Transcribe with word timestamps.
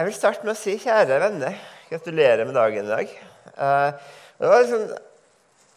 Jeg 0.00 0.06
vil 0.06 0.14
starte 0.16 0.46
med 0.48 0.54
å 0.54 0.56
si 0.56 0.78
kjære 0.80 1.16
venner, 1.20 1.56
gratulerer 1.90 2.46
med 2.48 2.54
dagen 2.56 2.86
i 2.86 2.88
dag. 2.88 3.10
Eh, 3.52 4.12
det 4.40 4.48
var 4.48 4.62
sånn 4.70 4.86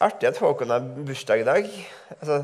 artig 0.08 0.30
at 0.30 0.40
Håkon 0.40 0.72
har 0.72 0.86
bursdag 1.10 1.42
i 1.42 1.48
dag. 1.50 1.68
Altså, 2.22 2.38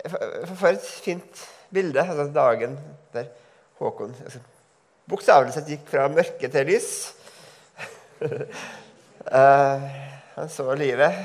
for, 0.00 0.34
for 0.48 0.70
et 0.72 0.88
fint 1.04 1.44
bilde. 1.70 2.02
Altså, 2.02 2.26
dagen 2.34 2.74
der 3.14 3.28
Håkon 3.78 4.16
altså, 4.24 4.42
bokstavelig 5.06 5.54
sett 5.54 5.70
gikk 5.76 5.86
fra 5.92 6.08
mørke 6.10 6.50
til 6.56 6.68
lys. 6.72 6.90
eh, 8.26 9.86
han 10.34 10.52
så 10.56 10.68
livet. 10.74 11.22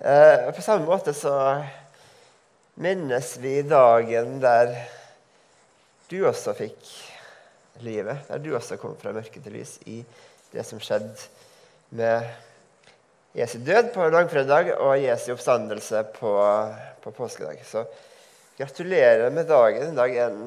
Eh, 0.00 0.48
på 0.56 0.64
samme 0.64 0.88
måte 0.88 1.12
så 1.20 1.36
minnes 2.80 3.36
vi 3.44 3.58
dagen 3.76 4.38
der 4.40 4.72
du 6.08 6.22
også 6.32 6.56
fikk 6.64 7.09
livet, 7.86 8.26
der 8.28 8.42
du 8.42 8.54
også 8.56 8.78
kom 8.80 8.96
fra 9.00 9.12
mørke 9.16 9.42
til 9.42 9.54
lys 9.56 9.78
i 9.90 10.00
det 10.52 10.64
som 10.66 10.80
skjedde 10.82 11.14
med 11.94 12.26
Jesu 13.34 13.58
død 13.62 13.92
på 13.94 14.08
langfredag 14.10 14.72
og 14.74 14.96
Jesu 14.98 15.32
oppstandelse 15.36 16.02
på, 16.16 16.32
på 17.02 17.12
påskedag. 17.14 17.60
Så 17.66 17.84
gratulerer 18.58 19.30
med 19.30 19.46
dagen. 19.46 19.88
En 19.88 19.98
dag, 19.98 20.16
en, 20.16 20.40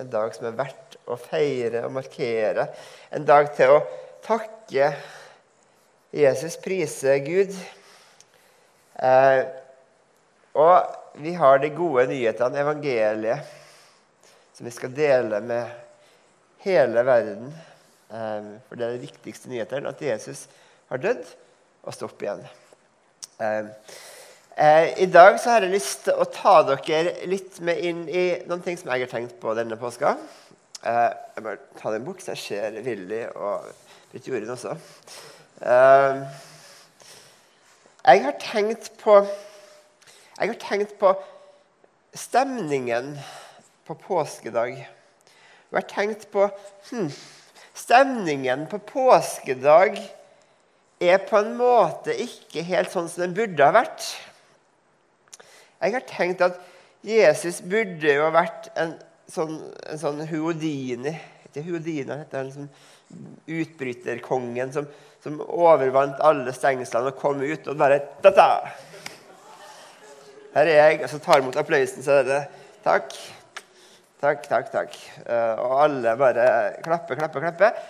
en 0.00 0.10
dag 0.10 0.32
som 0.34 0.48
er 0.48 0.56
verdt 0.56 0.96
å 1.04 1.18
feire 1.20 1.84
og 1.84 1.92
markere. 1.98 2.70
En 3.12 3.28
dag 3.28 3.50
til 3.56 3.74
å 3.76 3.82
takke 4.24 4.94
Jesus, 6.14 6.56
prise 6.64 7.18
Gud. 7.26 7.52
Eh, 9.02 9.40
og 10.54 11.20
vi 11.20 11.34
har 11.36 11.60
de 11.60 11.70
gode 11.74 12.06
nyhetene, 12.10 12.62
evangeliet, 12.62 13.54
som 14.54 14.66
vi 14.66 14.72
skal 14.74 14.94
dele 14.94 15.40
med 15.44 15.68
hele 16.64 17.04
verden. 17.06 17.54
Eh, 18.10 18.50
for 18.68 18.78
det 18.78 18.86
er 18.86 18.96
den 18.96 19.06
viktigste 19.06 19.52
nyheten, 19.52 19.86
at 19.86 20.02
Jesus 20.02 20.46
har 20.90 21.02
dødd 21.02 21.24
og 21.84 21.94
stå 21.94 22.08
opp 22.08 22.22
igjen. 22.24 22.44
Eh, 23.42 23.68
eh, 24.56 25.02
I 25.04 25.06
dag 25.10 25.38
så 25.40 25.54
har 25.54 25.66
jeg 25.66 25.74
lyst 25.74 26.06
til 26.06 26.18
å 26.18 26.28
ta 26.30 26.56
dere 26.68 27.16
litt 27.30 27.60
med 27.64 27.80
inn 27.84 28.04
i 28.08 28.24
noen 28.48 28.64
ting 28.64 28.78
som 28.80 28.92
jeg 28.92 29.06
har 29.06 29.12
tenkt 29.12 29.38
på 29.42 29.54
denne 29.58 29.78
påska. 29.80 30.16
Eh, 30.84 31.10
jeg 31.36 31.44
må 31.44 31.56
ta 31.80 31.92
den 31.94 32.04
bort, 32.06 32.22
så 32.22 32.34
jeg 32.34 32.44
ser 32.44 32.80
Willy 32.84 33.22
og 33.34 33.70
Britt 34.12 34.28
Jorunn 34.28 34.52
også. 34.54 34.76
Eh, 35.64 36.24
jeg 38.04 38.24
har 38.26 38.38
tenkt 38.42 38.92
på 39.00 39.24
Jeg 40.34 40.50
har 40.50 40.56
tenkt 40.58 40.96
på 40.98 41.12
stemningen 42.14 43.12
på 43.86 43.94
påskedag. 43.94 44.80
Jeg 45.74 45.82
har 45.82 45.90
tenkt 45.90 46.28
på 46.30 46.46
hm, 46.92 47.08
Stemningen 47.74 48.68
på 48.70 48.78
påskedag 48.78 49.96
er 51.02 51.24
på 51.26 51.40
en 51.40 51.56
måte 51.58 52.14
ikke 52.22 52.62
helt 52.68 52.92
sånn 52.92 53.08
som 53.10 53.24
den 53.24 53.34
burde 53.34 53.66
ha 53.66 53.74
vært. 53.74 54.04
Jeg 55.82 55.96
har 55.96 56.06
tenkt 56.06 56.44
at 56.46 56.60
Jesus 57.02 57.58
burde 57.66 58.14
jo 58.14 58.22
ha 58.22 58.30
vært 58.36 58.70
en 58.78 58.94
sånn, 59.26 59.58
en 59.90 60.00
sånn 60.00 60.22
Houdini 60.30 61.12
Ikke 61.48 61.64
Houdini, 61.66 62.06
han 62.06 62.22
heter 62.22 62.44
han 62.44 62.54
sånn 62.54 62.70
utbryterkongen 63.50 64.70
som, 64.74 64.86
som, 65.22 65.42
overvant 65.42 66.22
alle 66.24 66.54
stengslene 66.54 67.10
og 67.10 67.18
kom 67.18 67.42
ut 67.42 67.68
og 67.70 67.78
bare 67.78 67.98
tata. 68.22 68.48
Her 70.54 70.70
er 70.70 70.78
jeg. 70.78 71.02
Og 71.02 71.10
så 71.10 71.20
tar 71.22 71.42
imot 71.42 71.58
applausen, 71.58 72.06
så 72.06 72.20
er 72.22 72.28
det 72.30 72.44
Takk. 72.86 73.18
Takk, 74.24 74.46
takk, 74.48 74.70
takk. 74.72 74.94
Uh, 75.26 75.58
og 75.60 75.72
alle 75.84 76.12
bare 76.16 76.44
klapper, 76.80 77.18
klapper, 77.18 77.42
klapper. 77.44 77.80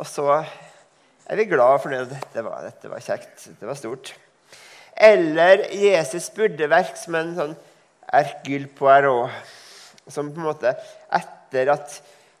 Og 0.00 0.06
så 0.08 0.24
er 0.40 1.36
vi 1.36 1.44
glad 1.50 1.82
for 1.82 1.92
det. 1.92 2.06
Dette 2.08 2.44
var, 2.46 2.62
dette 2.64 2.88
var 2.88 3.02
kjekt. 3.04 3.34
Dette 3.50 3.68
var 3.68 3.76
stort. 3.76 4.14
Eller 4.96 5.66
Jesus 5.76 6.30
burde 6.32 6.70
virke 6.72 6.96
som 6.96 7.18
en 7.20 7.34
sånn 7.36 7.52
Erkyl 8.12 8.64
Poirot, 8.72 9.36
som 10.08 10.32
på 10.32 10.40
en 10.40 10.48
måte 10.48 10.72
etter 11.12 11.74
at, 11.76 11.98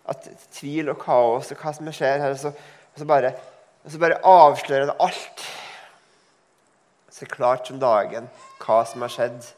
at 0.08 0.32
tvil 0.56 0.88
og 0.94 1.00
kaos 1.04 1.52
og 1.52 1.60
hva 1.60 1.76
som 1.76 1.92
skjer 1.92 2.24
her, 2.24 2.40
så, 2.40 2.54
så 2.96 3.08
bare, 3.08 3.34
så 3.84 4.00
bare 4.00 4.20
avslører 4.32 4.88
han 4.88 5.06
alt. 5.10 5.46
Så 7.12 7.28
klart 7.28 7.68
som 7.68 7.84
dagen 7.84 8.32
hva 8.64 8.82
som 8.88 9.04
har 9.04 9.12
skjedd. 9.12 9.54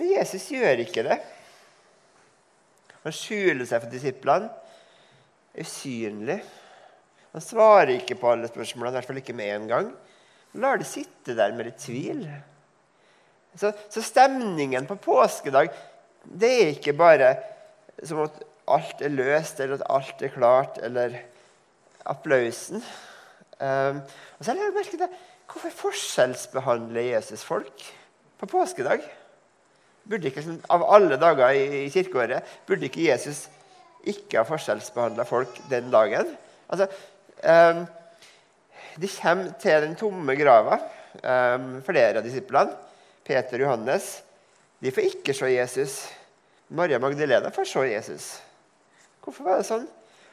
Men 0.00 0.14
Jesus 0.16 0.48
gjør 0.56 0.86
ikke 0.88 1.04
det. 1.04 1.20
Han 3.06 3.14
skjuler 3.14 3.66
seg 3.68 3.84
for 3.84 3.92
disiplene. 3.92 4.50
Usynlig. 5.56 6.40
Han 7.36 7.44
svarer 7.44 7.94
ikke 7.94 8.16
på 8.18 8.32
alle 8.32 8.50
spørsmålene, 8.50 8.96
i 8.96 8.98
hvert 8.98 9.08
fall 9.10 9.20
ikke 9.20 9.36
med 9.36 9.52
en 9.54 9.68
gang. 9.70 9.90
Han 10.52 10.64
lar 10.64 10.80
det 10.80 10.88
sitte 10.90 11.36
der 11.38 11.54
med 11.54 11.68
litt 11.68 11.78
tvil. 11.80 12.24
Så, 13.56 13.70
så, 13.88 14.02
stemningen 14.04 14.88
på 14.88 14.98
påskedag 15.00 15.70
det 16.26 16.50
er 16.50 16.72
ikke 16.74 16.96
bare 16.96 17.30
som 18.04 18.24
at 18.26 18.42
alt 18.68 19.00
er 19.06 19.14
løst, 19.14 19.62
eller 19.62 19.78
at 19.78 19.86
alt 19.94 20.24
er 20.26 20.32
klart, 20.34 20.80
eller 20.82 21.14
applausen. 22.04 22.82
Um, 23.62 24.02
og 24.02 24.42
så 24.42 24.50
har 24.50 24.58
jeg 24.60 24.74
merket 24.74 25.04
det, 25.06 25.12
Hvorfor 25.46 25.70
forskjellsbehandler 25.70 27.14
Jesus 27.14 27.44
folk 27.46 27.84
på 28.36 28.48
påskedag? 28.50 29.04
Burde 30.06 30.30
ikke, 30.30 30.44
Av 30.70 30.84
alle 30.94 31.18
dager 31.18 31.50
i, 31.56 31.84
i 31.84 31.90
kirkeåret 31.90 32.56
burde 32.66 32.86
ikke 32.86 33.08
Jesus 33.08 33.46
ikke 34.06 34.38
ha 34.38 34.46
forskjellsbehandla 34.46 35.24
folk 35.26 35.56
den 35.70 35.90
dagen? 35.90 36.28
Altså, 36.70 36.86
Um, 37.44 37.84
de 39.00 39.08
kommer 39.20 39.52
til 39.60 39.82
den 39.82 39.96
tomme 39.96 40.36
grava, 40.38 40.78
um, 41.20 41.82
flere 41.84 42.16
av 42.16 42.24
disiplene. 42.24 42.72
Peter 43.26 43.58
og 43.58 43.66
Johannes. 43.66 44.22
De 44.80 44.92
får 44.94 45.10
ikke 45.10 45.34
se 45.34 45.50
Jesus. 45.50 45.96
Maria 46.68 46.98
Magdalena 46.98 47.50
får 47.50 47.68
se 47.68 47.82
Jesus. 47.90 48.28
Hvorfor 49.24 49.44
var 49.44 49.60
det 49.60 49.66
sånn? 49.68 49.84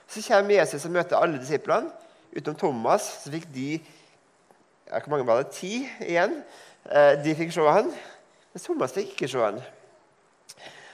Så 0.08 0.22
kommer 0.28 0.56
Jesus 0.56 0.86
og 0.86 0.94
møter 0.94 1.18
alle 1.18 1.42
disiplene, 1.42 1.90
utenom 2.36 2.60
Thomas. 2.60 3.08
Så 3.24 3.34
fikk 3.34 3.50
de 3.54 3.68
ja, 3.74 5.00
Hvor 5.00 5.10
mange 5.16 5.28
var 5.28 5.42
det? 5.42 5.52
Ti 5.58 5.74
igjen. 6.06 6.40
Uh, 6.86 7.20
de 7.24 7.36
fikk 7.36 7.52
se 7.56 7.68
han. 7.68 7.92
Men 8.53 8.62
Thomas 8.62 8.94
fikk 8.96 9.16
ikke 9.18 9.31
han. 9.41 9.59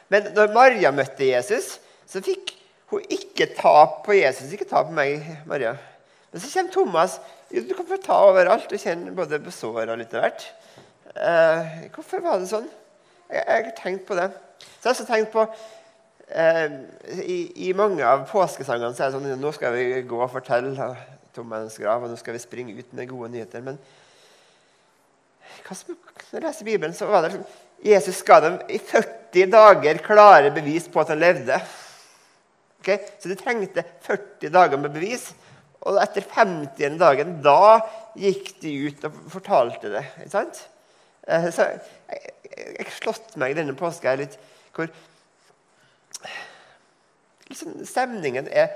Men 0.10 0.32
når 0.36 0.54
Maria 0.56 0.92
møtte 0.96 1.28
Jesus, 1.28 1.76
så 2.10 2.22
fikk 2.26 2.56
hun 2.90 3.04
ikke 3.14 3.52
ta 3.58 3.76
på 4.06 4.16
Jesus. 4.18 4.54
Ikke 4.56 4.68
ta 4.70 4.82
på 4.88 4.96
meg, 4.96 5.26
Maria. 5.50 5.76
Men 6.32 6.42
så 6.42 6.50
kommer 6.54 6.74
Thomas. 6.74 7.20
Du 7.50 7.74
kan 7.76 7.88
få 7.90 7.98
ta 8.02 8.18
overalt 8.30 8.72
og 8.74 8.82
kjenne 8.82 9.14
både 9.18 9.42
på 9.42 9.54
og 9.74 9.98
litt 9.98 10.14
av 10.14 10.26
hvert. 10.26 10.48
Eh, 11.16 11.76
hvorfor 11.96 12.22
var 12.22 12.40
det 12.40 12.50
sånn? 12.52 12.68
Jeg, 13.30 13.42
jeg, 13.42 13.66
har 13.66 13.72
tenkt 13.78 14.06
på 14.08 14.18
det. 14.18 14.30
Så 14.62 14.70
jeg 14.70 14.88
har 14.88 14.96
også 14.96 15.08
tenkt 15.10 15.32
på 15.34 15.46
eh, 16.30 16.76
i, 17.22 17.40
i, 17.68 17.72
mange 17.78 18.06
av 18.06 18.28
påskesangene 18.30 18.94
så 18.94 19.06
er 19.06 19.12
det 19.12 19.18
sånn 19.18 19.42
Nå 19.42 19.54
skal 19.56 19.74
vi 19.76 19.88
gå 20.10 20.20
og 20.22 20.30
fortelle 20.34 20.92
Thomas 21.36 21.78
grav, 21.82 22.06
og 22.06 22.14
nå 22.14 22.18
skal 22.20 22.38
vi 22.38 22.44
springe 22.44 22.78
ut 22.78 22.94
med 22.98 23.10
gode 23.10 23.32
nyheter. 23.34 23.66
Men 23.66 23.82
når 25.70 26.38
jeg 26.38 26.44
leser 26.44 26.68
Bibelen, 26.68 26.96
så 26.96 27.10
var 27.10 27.26
det 27.26 27.36
sånn 27.36 27.50
Jesus 27.86 28.18
ga 28.28 28.42
dem 28.44 28.58
i 28.68 28.80
40 28.80 29.52
dager 29.54 30.02
klare 30.04 30.52
bevis 30.52 30.90
på 30.92 31.00
at 31.00 31.14
han 31.14 31.22
levde. 31.22 31.60
Okay? 32.82 32.98
Så 33.20 33.32
de 33.32 33.38
trengte 33.40 33.86
40 34.04 34.52
dager 34.52 34.82
med 34.82 34.92
bevis. 34.96 35.30
Og 35.88 36.00
etter 36.02 36.26
50. 36.28 36.98
dagen, 37.00 37.38
da 37.44 37.80
gikk 38.20 38.52
de 38.60 38.74
ut 38.90 39.06
og 39.08 39.22
fortalte 39.32 39.94
det. 39.94 40.04
ikke 40.26 40.34
sant? 40.34 40.60
Eh, 41.24 41.48
så 41.56 41.70
jeg, 41.70 42.34
jeg 42.82 42.98
slått 42.98 43.38
meg 43.40 43.56
denne 43.56 43.78
påska 43.80 44.16
litt 44.20 44.36
hvor 44.76 44.90
liksom, 47.50 47.80
Stemningen 47.88 48.48
er 48.52 48.74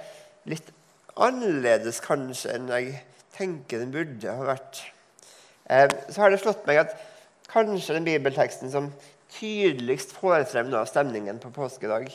litt 0.50 0.72
annerledes 1.19 1.99
kanskje 2.03 2.55
enn 2.55 2.72
jeg 2.72 3.03
tenker 3.35 3.84
den 3.84 3.93
burde 3.93 4.35
ha 4.37 4.47
vært. 4.53 4.81
Eh, 5.69 5.89
så 6.09 6.21
har 6.21 6.31
det 6.31 6.41
slått 6.43 6.65
meg 6.67 6.81
at 6.83 6.95
kanskje 7.51 7.97
den 7.97 8.07
bibelteksten 8.07 8.71
som 8.73 8.91
tydeligst 9.33 10.13
får 10.17 10.45
frem 10.51 10.69
noe 10.69 10.83
av 10.83 10.89
stemningen 10.91 11.39
på 11.41 11.51
påskedag, 11.53 12.09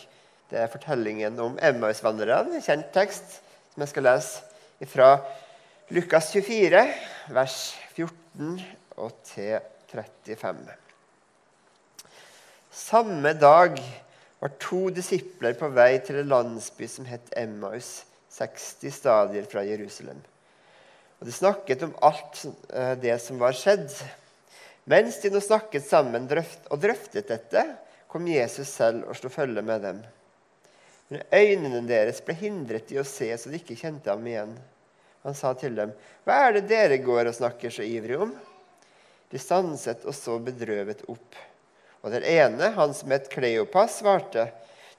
det 0.48 0.62
er 0.62 0.72
fortellingen 0.72 1.36
om 1.44 1.58
Emmausvandrerne, 1.60 2.56
en 2.56 2.64
kjent 2.64 2.88
tekst 2.94 3.40
som 3.72 3.84
jeg 3.84 3.92
skal 3.92 4.06
lese 4.08 4.88
fra 4.88 5.10
Lukas 5.92 6.30
24, 6.32 6.84
vers 7.34 7.58
14 7.96 8.58
og 8.98 9.12
til 9.28 9.58
35. 9.92 10.62
Samme 12.78 13.32
dag 13.36 13.80
var 14.38 14.54
to 14.62 14.86
disipler 14.94 15.56
på 15.58 15.70
vei 15.74 15.98
til 16.04 16.20
en 16.20 16.32
landsby 16.32 16.86
som 16.90 17.08
het 17.08 17.32
Emmaus, 17.36 18.04
60 18.30 18.94
stadier 18.94 19.48
fra 19.50 19.64
Jerusalem. 19.66 20.20
Og 21.18 21.26
De 21.26 21.34
snakket 21.34 21.82
om 21.82 21.94
alt 22.04 22.44
eh, 22.70 22.94
det 23.00 23.18
som 23.22 23.40
var 23.42 23.56
skjedd. 23.56 23.90
Mens 24.88 25.18
de 25.20 25.32
nå 25.32 25.40
snakket 25.44 25.84
sammen 25.84 26.28
og 26.30 26.78
drøftet 26.80 27.28
dette, 27.28 27.64
kom 28.08 28.28
Jesus 28.30 28.70
selv 28.70 29.08
og 29.08 29.18
slo 29.18 29.28
følge 29.32 29.62
med 29.62 29.82
dem. 29.84 29.98
Men 31.08 31.24
øynene 31.32 31.82
deres 31.88 32.22
ble 32.24 32.36
hindret 32.38 32.92
i 32.92 33.00
å 33.00 33.04
se, 33.04 33.28
så 33.36 33.50
de 33.50 33.60
ikke 33.60 33.76
kjente 33.76 34.12
ham 34.12 34.24
igjen. 34.28 34.54
Han 35.26 35.34
sa 35.34 35.52
til 35.54 35.74
dem, 35.76 35.92
'Hva 36.24 36.34
er 36.46 36.52
det 36.56 36.68
dere 36.68 36.98
går 37.04 37.28
og 37.28 37.34
snakker 37.34 37.70
så 37.70 37.82
ivrig 37.82 38.16
om?' 38.16 38.36
De 39.28 39.38
stanset 39.38 40.06
og 40.08 40.14
så 40.14 40.38
bedrøvet 40.40 41.02
opp. 41.08 41.36
Og 42.00 42.12
den 42.12 42.24
ene, 42.24 42.70
han 42.72 42.94
som 42.94 43.10
het 43.10 43.28
Kleopas, 43.28 43.98
svarte, 44.00 44.48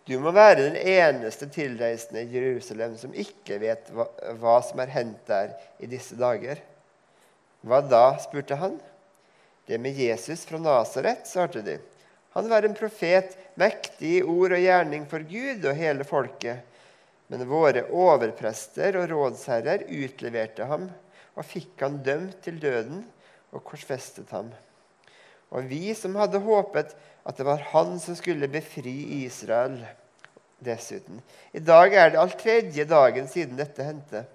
'Du 0.09 0.17
må 0.17 0.31
være 0.33 0.63
den 0.63 0.75
eneste 0.75 1.45
tilreisende 1.53 2.23
i 2.23 2.31
Jerusalem 2.33 2.95
som 2.97 3.11
ikke 3.13 3.59
vet 3.61 3.91
hva, 3.94 4.07
hva 4.41 4.56
som 4.65 4.79
er 4.81 4.89
hendt 4.89 5.27
der 5.29 5.51
i 5.77 5.85
disse 5.85 6.17
dager.' 6.17 6.63
'Hva 7.61 7.83
da?' 7.85 8.17
spurte 8.17 8.57
han. 8.57 8.79
'Det 9.67 9.77
med 9.77 9.94
Jesus 9.94 10.47
fra 10.50 10.57
Nasaret', 10.57 11.29
svarte 11.29 11.61
de. 11.61 11.77
Han 12.33 12.50
var 12.50 12.65
en 12.65 12.73
profet, 12.73 13.38
mektig 13.53 14.15
i 14.17 14.23
ord 14.23 14.56
og 14.57 14.63
gjerning 14.63 15.06
for 15.06 15.21
Gud 15.29 15.69
og 15.69 15.77
hele 15.77 16.03
folket. 16.03 16.65
Men 17.29 17.45
våre 17.45 17.85
overprester 17.94 18.97
og 18.97 19.11
rådsherrer 19.13 19.85
utleverte 19.94 20.65
ham 20.65 20.89
og 21.35 21.45
fikk 21.45 21.85
han 21.85 22.01
dømt 22.01 22.41
til 22.41 22.57
døden 22.57 23.06
og 23.53 23.61
korsfestet 23.61 24.33
ham. 24.33 24.50
Og 25.53 25.69
vi 25.69 25.94
som 25.94 26.17
hadde 26.17 26.41
håpet 26.41 26.97
at 27.29 27.38
det 27.38 27.45
var 27.45 27.61
han 27.75 28.00
som 28.01 28.17
skulle 28.17 28.50
befri 28.50 28.97
Israel 29.21 29.77
dessuten. 30.63 31.21
I 31.51 31.61
dag 31.63 31.94
er 31.94 32.11
det 32.11 32.19
all 32.21 32.33
tredje 32.38 32.85
dagen 32.89 33.29
siden 33.31 33.59
dette 33.59 33.85
hendte. 33.85 34.25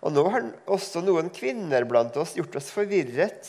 Og 0.00 0.14
nå 0.14 0.24
har 0.32 0.46
også 0.70 1.02
noen 1.04 1.28
kvinner 1.34 1.84
blant 1.88 2.16
oss 2.20 2.34
gjort 2.38 2.56
oss 2.60 2.70
forvirret. 2.72 3.48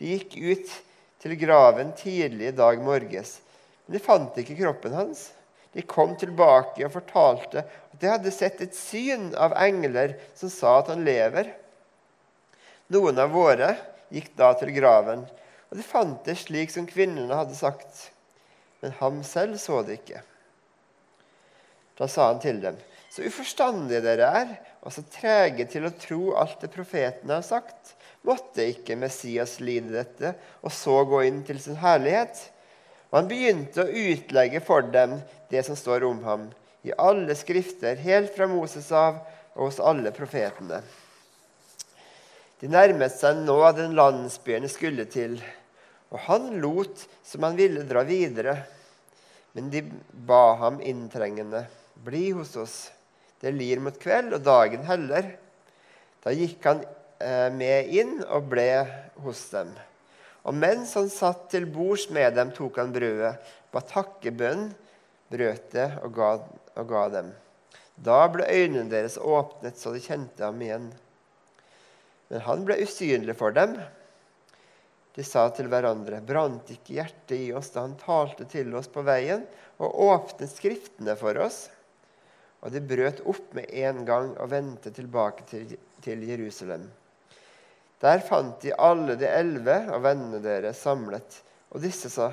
De 0.00 0.14
gikk 0.14 0.36
ut 0.36 0.74
til 1.20 1.36
graven 1.40 1.92
tidlig 1.96 2.50
i 2.50 2.56
dag 2.56 2.80
morges. 2.84 3.38
Men 3.86 3.96
de 3.96 4.02
fant 4.04 4.40
ikke 4.40 4.58
kroppen 4.60 4.96
hans. 4.96 5.30
De 5.72 5.82
kom 5.86 6.16
tilbake 6.18 6.82
og 6.86 6.94
fortalte 6.96 7.62
at 7.62 7.98
de 8.02 8.10
hadde 8.10 8.32
sett 8.34 8.60
et 8.64 8.76
syn 8.76 9.30
av 9.38 9.54
engler 9.60 10.16
som 10.38 10.50
sa 10.52 10.80
at 10.80 10.90
han 10.92 11.04
lever. 11.06 11.52
Noen 12.90 13.20
av 13.22 13.30
våre 13.30 13.74
gikk 14.10 14.32
da 14.38 14.50
til 14.58 14.72
graven, 14.74 15.22
og 15.70 15.78
de 15.78 15.84
fant 15.86 16.24
det 16.26 16.34
slik 16.40 16.72
som 16.74 16.88
kvinnene 16.90 17.36
hadde 17.38 17.54
sagt. 17.54 18.08
Men 18.82 18.96
ham 18.98 19.20
selv 19.26 19.60
så 19.62 19.84
det 19.86 20.00
ikke. 20.00 20.24
Da 22.00 22.08
sa 22.08 22.30
han 22.30 22.40
til 22.40 22.62
dem, 22.62 22.78
så 23.12 23.26
uforstandige 23.26 24.00
dere 24.04 24.28
er, 24.40 24.52
og 24.80 24.94
så 24.94 25.04
trege 25.12 25.66
til 25.68 25.84
å 25.84 25.96
tro 26.00 26.30
alt 26.40 26.62
det 26.62 26.70
profetene 26.72 27.36
har 27.36 27.44
sagt. 27.44 27.92
Måtte 28.24 28.64
ikke 28.72 28.96
Messias 29.00 29.58
lide 29.60 29.92
dette 29.92 30.32
og 30.64 30.72
så 30.72 31.02
gå 31.08 31.20
inn 31.28 31.42
til 31.44 31.60
sin 31.60 31.76
herlighet? 31.80 32.38
Og 33.10 33.18
han 33.18 33.28
begynte 33.28 33.84
å 33.84 34.00
utlegge 34.12 34.62
for 34.64 34.86
dem 34.86 35.18
det 35.50 35.64
som 35.66 35.76
står 35.76 36.06
om 36.08 36.22
ham, 36.24 36.48
i 36.86 36.94
alle 36.96 37.34
skrifter, 37.36 37.98
helt 38.00 38.32
fra 38.32 38.48
Moses 38.48 38.88
av 38.96 39.18
og 39.56 39.66
hos 39.66 39.80
alle 39.84 40.12
profetene. 40.16 40.80
De 42.60 42.68
nærmet 42.68 43.12
seg 43.12 43.42
nå 43.44 43.58
den 43.76 43.96
landsbyen 43.98 44.64
de 44.64 44.70
skulle 44.72 45.04
til, 45.10 45.36
og 46.12 46.22
han 46.28 46.54
lot 46.62 47.04
som 47.26 47.44
han 47.44 47.58
ville 47.58 47.84
dra 47.88 48.04
videre. 48.08 48.56
Men 49.52 49.70
de 49.72 49.82
ba 50.28 50.54
ham 50.60 50.78
inntrengende, 50.86 51.64
bli 51.94 52.30
hos 52.36 52.56
oss. 52.60 52.78
Det 53.40 53.52
lir 53.56 53.80
mot 53.80 53.96
kveld, 54.00 54.34
og 54.36 54.44
dagen 54.44 54.84
heller. 54.88 55.34
Da 56.20 56.32
gikk 56.36 56.64
han 56.68 56.82
Eh, 57.20 57.50
med 57.52 57.90
inn 57.92 58.22
og 58.32 58.48
ble 58.48 58.70
hos 59.20 59.42
dem. 59.52 59.74
Og 60.48 60.56
mens 60.56 60.94
han 60.96 61.10
satt 61.12 61.50
til 61.52 61.66
bords 61.68 62.06
med 62.08 62.32
dem, 62.38 62.48
tok 62.56 62.78
han 62.80 62.94
brødet, 62.94 63.34
ba 63.68 63.82
takkebønn, 63.84 64.70
brøt 65.30 65.66
det 65.74 65.90
og 66.00 66.14
ga, 66.16 66.30
og 66.80 66.86
ga 66.88 67.02
dem. 67.12 67.28
Da 68.00 68.22
ble 68.32 68.48
øynene 68.48 68.88
deres 68.88 69.18
åpnet, 69.20 69.76
så 69.76 69.92
de 69.92 70.00
kjente 70.00 70.46
ham 70.46 70.62
igjen. 70.64 70.88
Men 72.32 72.44
han 72.46 72.64
ble 72.64 72.78
usynlig 72.80 73.36
for 73.36 73.52
dem. 73.52 73.76
De 75.12 75.26
sa 75.26 75.44
til 75.52 75.68
hverandre, 75.68 76.22
brant 76.24 76.72
ikke 76.72 77.02
hjertet 77.02 77.36
i 77.36 77.50
oss 77.52 77.68
da 77.74 77.84
han 77.84 77.98
talte 78.00 78.48
til 78.48 78.72
oss 78.78 78.88
på 78.88 79.04
veien 79.04 79.44
og 79.76 79.92
åpnet 80.06 80.54
Skriftene 80.54 81.18
for 81.20 81.36
oss? 81.44 81.66
Og 82.60 82.72
de 82.74 82.82
brøt 82.84 83.22
opp 83.28 83.54
med 83.56 83.70
en 83.72 84.02
gang 84.08 84.34
og 84.36 84.50
vendte 84.52 84.92
tilbake 84.92 85.46
til, 85.48 85.76
til 86.04 86.24
Jerusalem. 86.28 86.84
Der 88.00 88.22
fant 88.24 88.60
de 88.64 88.74
alle 88.80 89.16
de 89.20 89.28
elleve 89.28 89.76
og 89.92 90.04
vennene 90.04 90.40
deres 90.44 90.80
samlet, 90.84 91.40
og 91.70 91.82
disse 91.84 92.10
sa, 92.12 92.30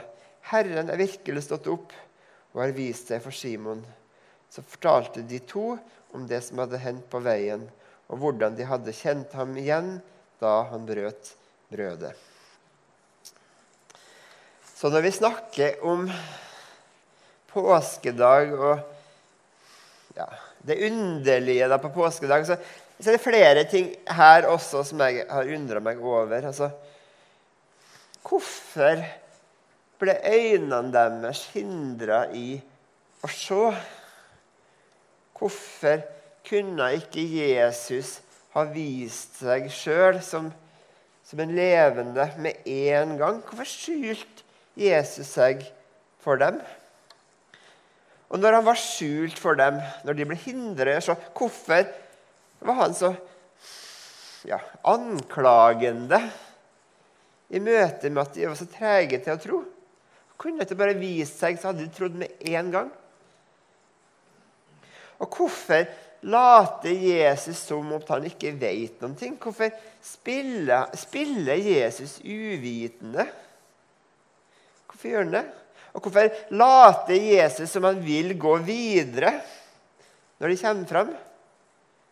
Herren 0.48 0.92
er 0.92 1.00
virkelig 1.00 1.44
stått 1.44 1.68
opp 1.72 1.92
og 2.54 2.62
har 2.64 2.76
vist 2.76 3.12
seg 3.12 3.20
for 3.24 3.36
Simon. 3.36 3.84
Så 4.50 4.64
fortalte 4.64 5.26
de 5.28 5.42
to 5.44 5.74
om 6.16 6.24
det 6.28 6.40
som 6.46 6.64
hadde 6.64 6.80
hendt 6.80 7.10
på 7.12 7.20
veien, 7.24 7.66
og 8.08 8.22
hvordan 8.22 8.56
de 8.56 8.68
hadde 8.68 8.96
kjent 8.96 9.36
ham 9.36 9.56
igjen 9.60 9.98
da 10.40 10.62
han 10.72 10.88
brøt 10.88 11.34
brødet. 11.72 12.14
Så 14.78 14.92
når 14.94 15.04
vi 15.04 15.12
snakker 15.12 15.84
om 15.90 16.06
påskedag 17.52 18.54
og 18.54 18.97
ja, 20.18 20.28
det 20.68 20.81
underlige 20.90 21.69
da 21.69 21.78
på 21.81 21.94
påskedag, 21.96 22.46
så 22.50 22.58
så 22.98 23.12
er 23.12 23.18
det 23.18 23.22
flere 23.22 23.64
ting 23.69 23.92
her 24.10 24.48
også 24.50 24.81
som 24.88 25.02
jeg 25.06 25.25
har 25.30 25.50
undra 25.54 25.81
meg 25.84 26.00
over. 26.02 26.34
Altså, 26.50 26.72
hvorfor 28.25 29.04
ble 30.02 30.16
øynene 30.25 30.94
deres 30.94 31.44
hindra 31.54 32.24
i 32.34 32.58
å 33.22 33.30
se? 33.30 33.60
Hvorfor 35.38 36.02
kunne 36.48 36.90
ikke 36.98 37.22
Jesus 37.22 38.18
ha 38.56 38.64
vist 38.72 39.44
seg 39.44 39.69
sjøl 39.69 40.18
som, 40.25 40.50
som, 41.22 41.44
en 41.44 41.54
levende 41.54 42.25
med 42.42 42.66
en 42.66 43.14
gang? 43.19 43.44
Hvorfor 43.46 43.69
skjulte 43.69 44.46
Jesus 44.78 45.36
seg 45.38 45.62
for 46.24 46.42
dem? 46.42 46.58
Og 48.28 48.42
når 48.42 48.58
han 48.58 48.68
var 48.68 48.80
skjult 48.80 49.40
for 49.40 49.56
dem, 49.60 49.80
når 50.04 50.18
de 50.18 50.28
ble 50.28 50.38
hindret 50.42 51.06
så 51.06 51.16
hvorfor 51.38 51.88
var 52.68 52.80
han 52.82 52.96
så 52.98 53.14
ja, 54.48 54.60
anklagende 54.88 56.20
i 57.48 57.62
møte 57.64 58.12
med 58.12 58.24
at 58.26 58.36
de 58.36 58.48
var 58.50 58.58
så 58.60 58.68
trege 58.72 59.20
til 59.24 59.34
å 59.34 59.42
tro. 59.42 59.60
Kunne 60.38 60.66
ikke 60.66 60.78
bare 60.78 60.98
vist 61.00 61.40
seg, 61.40 61.58
så 61.58 61.72
hadde 61.72 61.86
de 61.86 61.94
trodd 61.94 62.18
med 62.20 62.44
en 62.52 62.74
gang. 62.74 62.90
Og 65.18 65.34
hvorfor 65.34 65.88
later 66.28 66.94
Jesus 66.94 67.64
som 67.66 67.94
om 67.96 68.04
han 68.10 68.28
ikke 68.28 68.54
vet 68.60 69.02
noen 69.02 69.16
ting? 69.18 69.38
Hvorfor 69.42 69.72
spiller, 70.04 70.92
spiller 70.98 71.57
Jesus 71.57 72.19
uvitende? 72.22 73.26
Hvorfor 74.86 75.10
gjør 75.10 75.26
han 75.26 75.34
det? 75.40 75.46
Og 75.97 76.04
hvorfor 76.06 76.30
later 76.54 77.18
Jesus 77.18 77.71
som 77.73 77.87
han 77.89 77.97
vil 78.04 78.35
gå 78.37 78.54
videre 78.61 79.33
når 80.37 80.54
de 80.54 80.59
kommer 80.61 80.92
fram? 80.92 81.16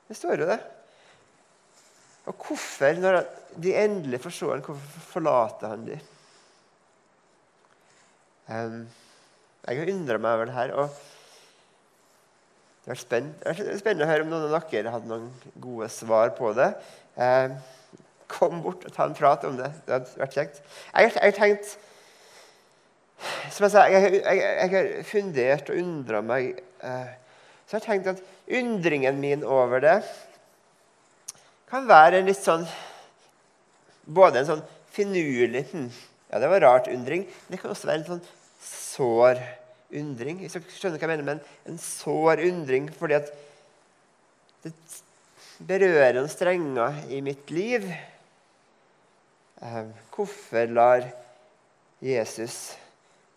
Det 0.10 0.18
står 0.18 0.42
jo 0.42 0.50
det. 0.50 0.58
Og 2.26 2.34
hvorfor, 2.34 2.98
når 2.98 3.20
de 3.62 3.76
endelig 3.78 4.20
får 4.24 4.34
se 4.34 4.50
ham, 4.50 4.64
hvorfor 4.66 5.10
forlater 5.12 5.70
han 5.76 5.86
dem? 5.86 6.02
Um, 8.46 8.82
jeg 9.66 9.80
har 9.80 9.92
undra 9.94 10.18
meg 10.22 10.38
over 10.38 10.50
det 10.50 10.58
her. 10.58 10.74
og 10.74 10.90
det 12.86 12.94
er 12.94 13.00
spennende 13.02 14.06
å 14.06 14.10
høre 14.10 14.26
om 14.26 14.30
noen 14.30 14.52
av 14.54 14.68
dere 14.70 14.92
hadde 14.94 15.10
noen 15.10 15.30
gode 15.62 15.88
svar 15.90 16.34
på 16.38 16.52
det. 16.58 16.68
Um, 17.18 17.56
kom 18.30 18.62
bort 18.62 18.86
og 18.86 18.94
ta 18.94 19.08
en 19.10 19.18
prat 19.18 19.46
om 19.48 19.58
det. 19.58 19.72
Det 19.86 19.96
hadde 19.96 20.22
vært 20.22 20.38
kjekt. 20.38 20.62
Jeg 20.94 21.14
har 21.16 21.38
tenkt 21.38 21.78
som 23.52 23.66
jeg 23.66 23.74
sa, 23.74 23.86
jeg, 23.90 24.22
jeg, 24.22 24.70
har 24.74 24.90
fundert 25.08 25.70
og 25.72 25.80
undra 25.82 26.22
meg. 26.26 26.60
Uh, 26.84 27.10
så 27.66 27.78
jeg 27.78 27.82
har 27.82 27.86
tenkt 27.88 28.10
at 28.12 28.24
undringen 28.60 29.20
min 29.22 29.46
over 29.48 29.82
det 29.82 30.00
kan 31.70 31.88
være 31.90 32.20
en 32.22 32.28
litt 32.30 32.42
sånn 32.42 32.66
Både 34.06 34.38
en 34.38 34.50
sånn 34.52 34.66
finurlig 34.94 35.64
hm, 35.72 35.88
Ja, 36.30 36.42
det 36.44 36.50
var 36.52 36.62
rart 36.62 36.90
undring. 36.92 37.26
Men 37.26 37.56
det 37.56 37.62
kan 37.62 37.74
også 37.74 37.90
være 37.90 38.04
en 38.04 38.10
sånn 38.12 38.28
sår 38.66 39.42
undring. 39.98 40.44
Hvis 40.44 40.56
dere 40.56 40.76
skjønner 40.76 41.02
hva 41.02 41.08
jeg 41.08 41.12
mener, 41.14 41.26
men 41.26 41.72
en 41.72 41.82
sår 41.82 42.44
undring 42.46 42.88
fordi 42.94 43.18
at 43.18 43.32
det 44.66 44.74
berører 45.66 46.18
noen 46.18 46.32
strenger 46.32 47.02
i 47.14 47.22
mitt 47.26 47.52
liv. 47.54 47.86
Eh, 49.62 49.84
hvorfor 50.14 50.74
lar 50.74 51.06
Jesus 52.04 52.76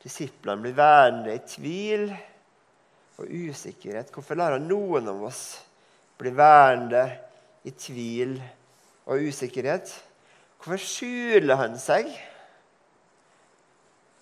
disiplene 0.09 0.65
blir 0.65 0.77
værende 0.81 1.37
i 1.37 1.45
tvil? 1.47 2.09
og 3.19 3.27
usikkerhet. 3.27 4.13
Hvorfor 4.15 4.39
lar 4.39 4.55
han 4.55 4.69
noen 4.71 5.11
av 5.11 5.23
oss 5.27 5.43
bli 6.19 6.31
værende 6.35 7.03
i 7.67 7.73
tvil 7.75 8.37
og 9.09 9.27
usikkerhet? 9.29 9.91
Hvorfor 10.59 10.83
skjuler 10.83 11.59
han 11.59 11.77
seg 11.83 12.11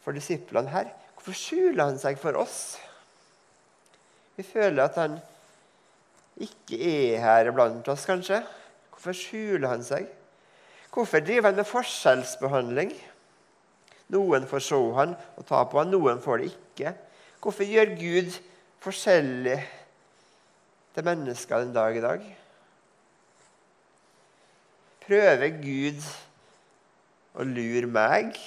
for 0.04 0.16
disiplene 0.16 0.72
her? 0.72 0.90
Hvorfor 1.16 1.36
skjuler 1.36 1.90
han 1.90 2.00
seg 2.00 2.20
for 2.20 2.38
oss? 2.40 2.76
Vi 4.36 4.44
føler 4.44 4.84
at 4.84 4.96
han 5.00 5.18
ikke 6.40 6.76
er 6.76 7.20
her 7.20 7.50
blant 7.56 7.88
oss, 7.88 8.04
kanskje. 8.08 8.42
Hvorfor 8.92 9.16
skjuler 9.16 9.72
han 9.72 9.84
seg? 9.84 10.08
Hvorfor 10.92 11.20
driver 11.20 11.50
han 11.50 11.60
med 11.60 11.68
forskjellsbehandling? 11.68 12.92
Noen 14.14 14.46
får 14.46 14.62
se 14.62 14.78
han 14.98 15.14
og 15.34 15.46
ta 15.48 15.64
på 15.66 15.80
han, 15.80 15.90
noen 15.90 16.20
får 16.22 16.42
det 16.42 16.50
ikke. 16.52 16.92
Hvorfor 17.42 17.66
gjør 17.66 17.94
Gud 17.98 18.36
forskjellig 18.82 19.58
til 20.94 21.06
mennesker 21.06 21.64
den 21.64 21.74
dag 21.74 21.96
i 21.96 22.04
dag? 22.04 22.28
Prøver 25.06 25.58
Gud 25.62 26.06
å 27.36 27.46
lure 27.46 27.90
meg? 27.90 28.38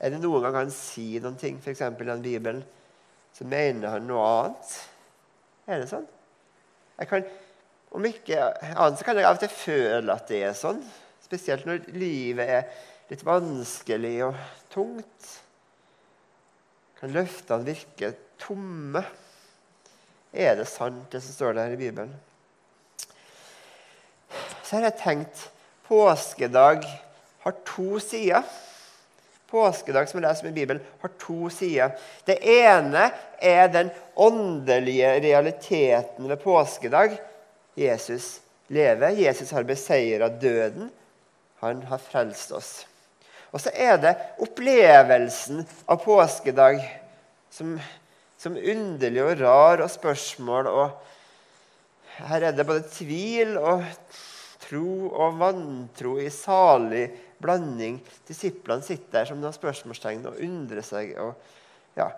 Er 0.00 0.14
det 0.14 0.20
noen 0.22 0.46
gang 0.46 0.56
han 0.62 0.72
sier 0.72 1.20
noen 1.20 1.36
ting, 1.40 1.58
f.eks. 1.60 1.82
i 1.84 2.08
den 2.08 2.24
Bibelen, 2.24 2.62
så 3.36 3.44
mener 3.44 3.96
han 3.96 4.08
noe 4.08 4.24
annet? 4.28 4.72
Er 5.68 5.82
det 5.82 5.90
sånn? 5.90 6.06
Kan, 7.08 7.26
om 7.96 8.06
ikke 8.08 8.38
annet 8.70 9.00
så 9.00 9.06
kan 9.06 9.20
jeg 9.20 9.28
av 9.28 9.36
og 9.36 9.42
til 9.44 9.52
føle 9.52 10.16
at 10.16 10.32
det 10.32 10.40
er 10.48 10.56
sånn. 10.56 10.80
Spesielt 11.24 11.68
når 11.68 11.84
livet 11.92 12.48
er 12.48 12.88
litt 13.10 13.26
vanskelig 13.26 14.14
og 14.28 14.40
tungt. 14.72 15.28
Kan 17.00 17.14
løftene 17.14 17.66
virke 17.66 18.12
tomme? 18.40 19.02
Er 20.30 20.60
det 20.60 20.68
sant, 20.70 21.08
det 21.10 21.22
som 21.24 21.34
står 21.34 21.56
der 21.58 21.74
i 21.74 21.80
Bibelen? 21.80 22.12
Så 24.62 24.76
har 24.76 24.86
jeg 24.86 25.00
tenkt 25.00 25.46
påskedag 25.88 26.84
har 27.40 27.54
to 27.66 27.98
sider. 28.00 28.44
Påskedag 29.50 30.06
som 30.08 30.20
jeg 30.20 30.28
leser 30.28 30.50
i 30.50 30.54
Bibelen, 30.54 30.82
har 31.02 31.10
to 31.18 31.48
sider. 31.50 31.96
Det 32.28 32.36
ene 32.46 33.08
er 33.42 33.72
den 33.72 33.90
åndelige 34.14 35.16
realiteten 35.24 36.28
ved 36.30 36.38
påskedag. 36.44 37.16
Jesus 37.74 38.38
lever. 38.68 39.16
Jesus 39.18 39.50
har 39.50 39.66
beseira 39.66 40.28
døden. 40.28 40.92
Han 41.64 41.82
har 41.82 41.98
frelst 41.98 42.52
oss. 42.52 42.70
Og 43.50 43.62
så 43.62 43.72
er 43.74 43.98
det 43.98 44.16
opplevelsen 44.42 45.64
av 45.90 46.02
påskedag 46.04 46.82
som, 47.50 47.74
som 48.38 48.58
underlig 48.58 49.22
og 49.24 49.40
rar 49.42 49.82
og 49.84 49.90
spørsmål. 49.90 50.70
Og 50.70 52.26
her 52.30 52.50
er 52.50 52.54
det 52.54 52.68
både 52.68 52.86
tvil 52.92 53.56
og 53.58 53.82
tro 54.62 55.10
og 55.10 55.40
vantro 55.40 56.16
i 56.22 56.28
salig 56.32 57.08
blanding. 57.42 57.98
Disiplene 58.28 58.86
sitter 58.86 59.20
der 59.20 59.30
som 59.30 59.40
noen 59.42 59.56
spørsmålstegn 59.56 60.28
og 60.30 60.38
undrer 60.44 60.86
seg. 60.86 61.16
Og, 61.18 61.34
ja. 61.98 62.10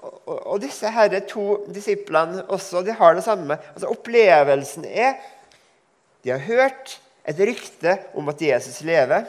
og, 0.00 0.20
og, 0.24 0.36
og 0.40 0.60
disse 0.64 0.90
her 0.90 1.14
to 1.30 1.62
disiplene 1.70 2.42
også, 2.50 2.82
de 2.82 2.96
har 2.98 3.14
det 3.14 3.26
samme. 3.26 3.60
Altså, 3.74 3.92
opplevelsen 3.92 4.90
er 4.90 5.18
De 6.24 6.32
har 6.32 6.42
hørt 6.42 6.96
et 7.22 7.38
rykte 7.38 7.92
om 8.18 8.26
at 8.32 8.40
Jesus 8.42 8.80
lever, 8.82 9.28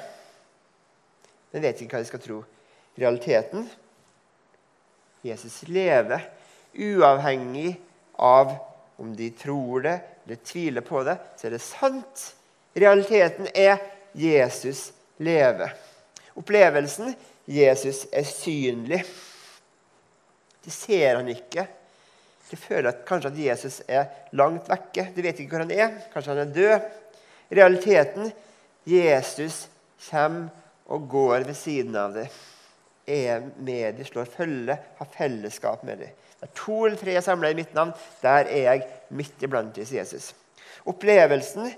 men 1.51 1.63
vet 1.63 1.81
ikke 1.81 1.97
hva 1.97 2.03
de 2.03 2.09
skal 2.09 2.23
tro. 2.23 2.39
Realiteten 2.97 3.67
Jesus 5.25 5.61
lever, 5.67 6.23
uavhengig 6.73 7.75
av 8.17 8.55
om 8.97 9.15
de 9.15 9.29
tror 9.37 9.85
det 9.85 9.99
eller 10.25 10.41
tviler 10.43 10.81
på 10.81 11.03
det, 11.07 11.15
så 11.37 11.47
er 11.47 11.55
det 11.55 11.63
sant. 11.63 12.23
Realiteten 12.77 13.47
er 13.53 13.79
Jesus 14.17 14.91
lever. 15.23 15.73
Opplevelsen 16.37 17.13
Jesus 17.47 18.03
er 18.11 18.27
synlig. 18.27 19.01
De 20.65 20.73
ser 20.73 21.15
han 21.15 21.29
ikke. 21.31 21.63
De 22.49 22.59
føler 22.59 22.91
at 22.91 23.05
kanskje 23.07 23.31
at 23.31 23.39
Jesus 23.39 23.79
er 23.87 24.09
langt 24.35 24.67
vekke. 24.69 25.09
De 25.15 25.23
vet 25.23 25.39
ikke 25.39 25.55
hvor 25.55 25.65
han 25.65 25.73
er. 25.73 25.95
Kanskje 26.13 26.33
han 26.33 26.43
er 26.43 26.53
død. 26.55 26.91
Realiteten 27.57 28.31
Jesus 28.87 29.65
kommer 30.09 30.49
og 30.88 31.10
går 31.12 31.48
ved 31.48 31.58
siden 31.60 31.96
av 32.00 32.15
dem. 32.15 32.38
Er 33.08 33.46
med 33.56 34.00
dem, 34.00 34.06
slår 34.08 34.27
følge, 34.32 34.75
har 34.98 35.12
fellesskap 35.13 35.84
med 35.88 36.01
dem. 36.03 36.15
Det 36.38 36.48
er 36.50 36.56
to 36.60 36.82
eller 36.86 37.00
tre 37.00 37.15
samla 37.24 37.51
i 37.51 37.58
mitt 37.58 37.74
navn. 37.75 37.94
Der 38.22 38.50
er 38.51 38.63
jeg 38.65 38.88
midt 39.10 39.44
iblant 39.44 39.75
dem, 39.75 39.88
sier 39.88 40.03
Jesus. 40.03 40.34
Opplevelsen 40.88 41.72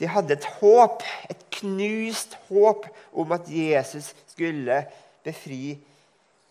De 0.00 0.08
hadde 0.10 0.34
et 0.34 0.46
håp, 0.58 1.04
et 1.30 1.42
knust 1.60 2.34
håp 2.48 2.88
om 3.12 3.32
at 3.36 3.46
Jesus 3.46 4.08
skulle 4.32 4.80
befri 5.22 5.76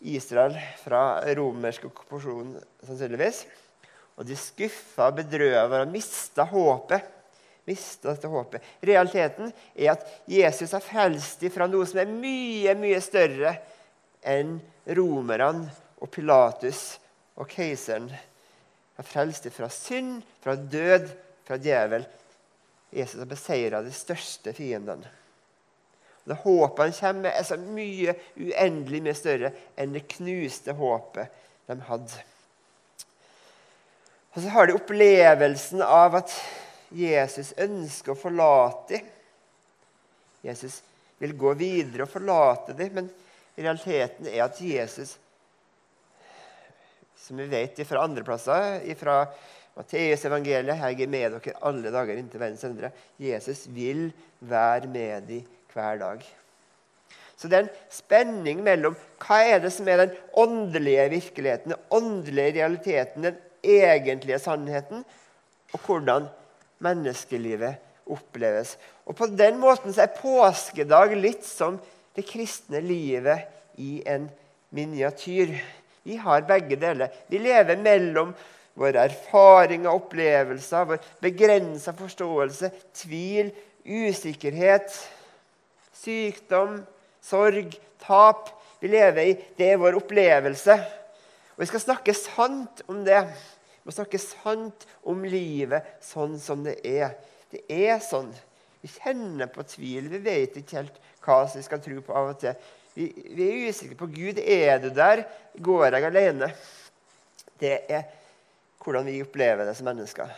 Israel 0.00 0.56
fra 0.80 1.20
romersk 1.36 1.84
okkupasjon, 1.90 2.54
sannsynligvis. 2.86 3.42
Og 4.16 4.24
de 4.28 4.36
skuffa, 4.38 5.10
bedrøva 5.12 5.82
og 5.84 5.92
mista 5.92 6.46
håpet. 6.48 7.04
Mista 7.64 8.12
dette 8.12 8.28
håpet. 8.28 8.64
Realiteten 8.84 9.52
er 9.74 9.94
at 9.94 10.04
Jesus 10.28 10.74
har 10.76 10.84
frelst 10.84 11.40
dem 11.40 11.52
fra 11.54 11.68
noe 11.70 11.86
som 11.88 12.02
er 12.02 12.10
mye, 12.10 12.74
mye 12.76 13.00
større 13.04 13.54
enn 14.24 14.58
romerne 14.96 15.70
og 16.00 16.10
Pilatus 16.12 16.84
og 17.40 17.48
keiseren 17.50 18.10
har 18.94 19.06
frelst 19.08 19.48
dem 19.48 19.54
fra 19.54 19.70
synd, 19.72 20.20
fra 20.44 20.54
død, 20.54 21.08
fra 21.48 21.58
djevel. 21.58 22.04
Jesus 22.94 23.18
har 23.18 23.30
beseira 23.30 23.82
de 23.82 23.92
største 23.94 24.52
fiendene. 24.54 25.08
Det 26.24 26.36
håpet 26.40 26.84
han 26.84 26.94
kommer 26.96 27.26
med, 27.26 27.32
er 27.36 27.44
så 27.44 27.58
mye 27.60 28.14
uendelig 28.40 29.00
mye 29.04 29.16
større 29.18 29.50
enn 29.76 29.92
det 29.92 30.06
knuste 30.14 30.72
håpet 30.76 31.42
de 31.68 31.76
hadde. 31.88 32.22
Og 34.34 34.40
så 34.42 34.52
har 34.54 34.66
de 34.66 34.76
opplevelsen 34.78 35.82
av 35.84 36.16
at 36.22 36.32
Jesus 36.92 37.52
ønsker 37.60 38.12
å 38.12 38.18
forlate 38.18 38.98
dem. 38.98 39.10
Jesus 40.44 40.82
vil 41.22 41.32
gå 41.38 41.54
videre 41.56 42.04
og 42.04 42.12
forlate 42.12 42.74
dem, 42.76 42.98
men 42.98 43.12
realiteten 43.56 44.28
er 44.28 44.42
at 44.44 44.58
Jesus 44.60 45.14
som 47.24 47.38
vi 47.40 47.46
vet 47.48 47.78
fra 47.88 48.04
andre 48.04 48.24
plasser, 48.26 48.82
fra 49.00 49.22
Matteus 49.74 50.24
evangeliet, 50.28 50.76
jeg 50.76 51.00
er 51.02 51.10
med 51.10 51.32
dere 51.34 51.54
alle 51.66 51.90
dager 51.90 52.18
inntil 52.20 52.42
verdens 52.42 52.64
endre. 52.68 52.92
Jesus 53.18 53.64
vil 53.72 54.10
være 54.44 54.90
med 54.92 55.24
dem 55.30 55.46
hver 55.72 55.98
dag. 56.02 56.26
Så 57.34 57.48
det 57.50 57.56
er 57.56 57.64
en 57.64 57.88
spenning 57.90 58.60
mellom 58.62 58.94
hva 59.24 59.40
er 59.42 59.64
det 59.64 59.72
som 59.74 59.88
er 59.90 60.04
den 60.04 60.14
åndelige 60.38 61.08
virkeligheten, 61.16 61.74
den 61.74 61.88
åndelige 61.96 62.54
realiteten, 62.60 63.26
den 63.26 63.40
egentlige 63.64 64.38
sannheten, 64.44 65.02
og 65.74 65.88
hvordan 65.88 66.28
menneskelivet 66.82 67.80
oppleves. 68.10 68.76
Og 69.06 69.16
På 69.16 69.26
den 69.26 69.58
måten 69.60 69.94
er 69.98 70.12
påskedag 70.16 71.14
litt 71.18 71.44
som 71.46 71.78
det 72.14 72.26
kristne 72.28 72.80
livet 72.84 73.48
i 73.80 74.02
en 74.06 74.28
miniatyr. 74.74 75.54
Vi 76.04 76.16
har 76.20 76.46
begge 76.48 76.76
deler. 76.76 77.12
Vi 77.28 77.40
lever 77.42 77.80
mellom 77.80 78.34
våre 78.78 79.06
erfaringer 79.06 79.90
og 79.90 80.04
opplevelser, 80.04 80.88
vår 80.88 81.06
begrensa 81.22 81.94
forståelse, 81.96 82.70
tvil, 82.96 83.52
usikkerhet, 83.84 84.90
sykdom, 85.94 86.80
sorg, 87.22 87.76
tap. 88.02 88.50
Vi 88.82 88.90
lever 88.92 89.30
i 89.30 89.36
Det 89.56 89.70
er 89.72 89.80
vår 89.80 89.96
opplevelse. 89.96 90.74
Og 91.54 91.62
vi 91.62 91.70
skal 91.70 91.80
snakke 91.80 92.14
sant 92.18 92.82
om 92.90 93.04
det. 93.06 93.22
Må 93.84 93.92
snakke 93.92 94.20
sant 94.20 94.86
om 95.04 95.24
livet 95.28 95.98
sånn 96.04 96.38
som 96.40 96.64
det 96.64 96.78
er. 96.88 97.14
Det 97.52 97.62
er 97.68 98.00
sånn. 98.02 98.30
Vi 98.80 98.90
kjenner 98.92 99.50
på 99.52 99.64
tvil. 99.68 100.08
Vi 100.12 100.20
vet 100.24 100.56
ikke 100.60 100.80
helt 100.80 100.96
hva 101.24 101.42
vi 101.52 101.62
skal 101.64 101.82
tro 101.84 102.00
på 102.04 102.16
av 102.16 102.32
og 102.32 102.40
til. 102.40 102.56
Vi, 102.94 103.10
vi 103.36 103.46
er 103.46 103.70
usikre 103.70 103.98
på 103.98 104.08
Gud. 104.12 104.40
Er 104.40 104.80
du 104.82 104.90
der? 104.94 105.24
Går 105.56 105.98
jeg 105.98 106.08
alene? 106.08 106.50
Det 107.60 107.76
er 107.92 108.08
hvordan 108.84 109.06
vi 109.08 109.22
opplever 109.24 109.68
det 109.68 109.76
som 109.76 109.88
mennesker. 109.88 110.32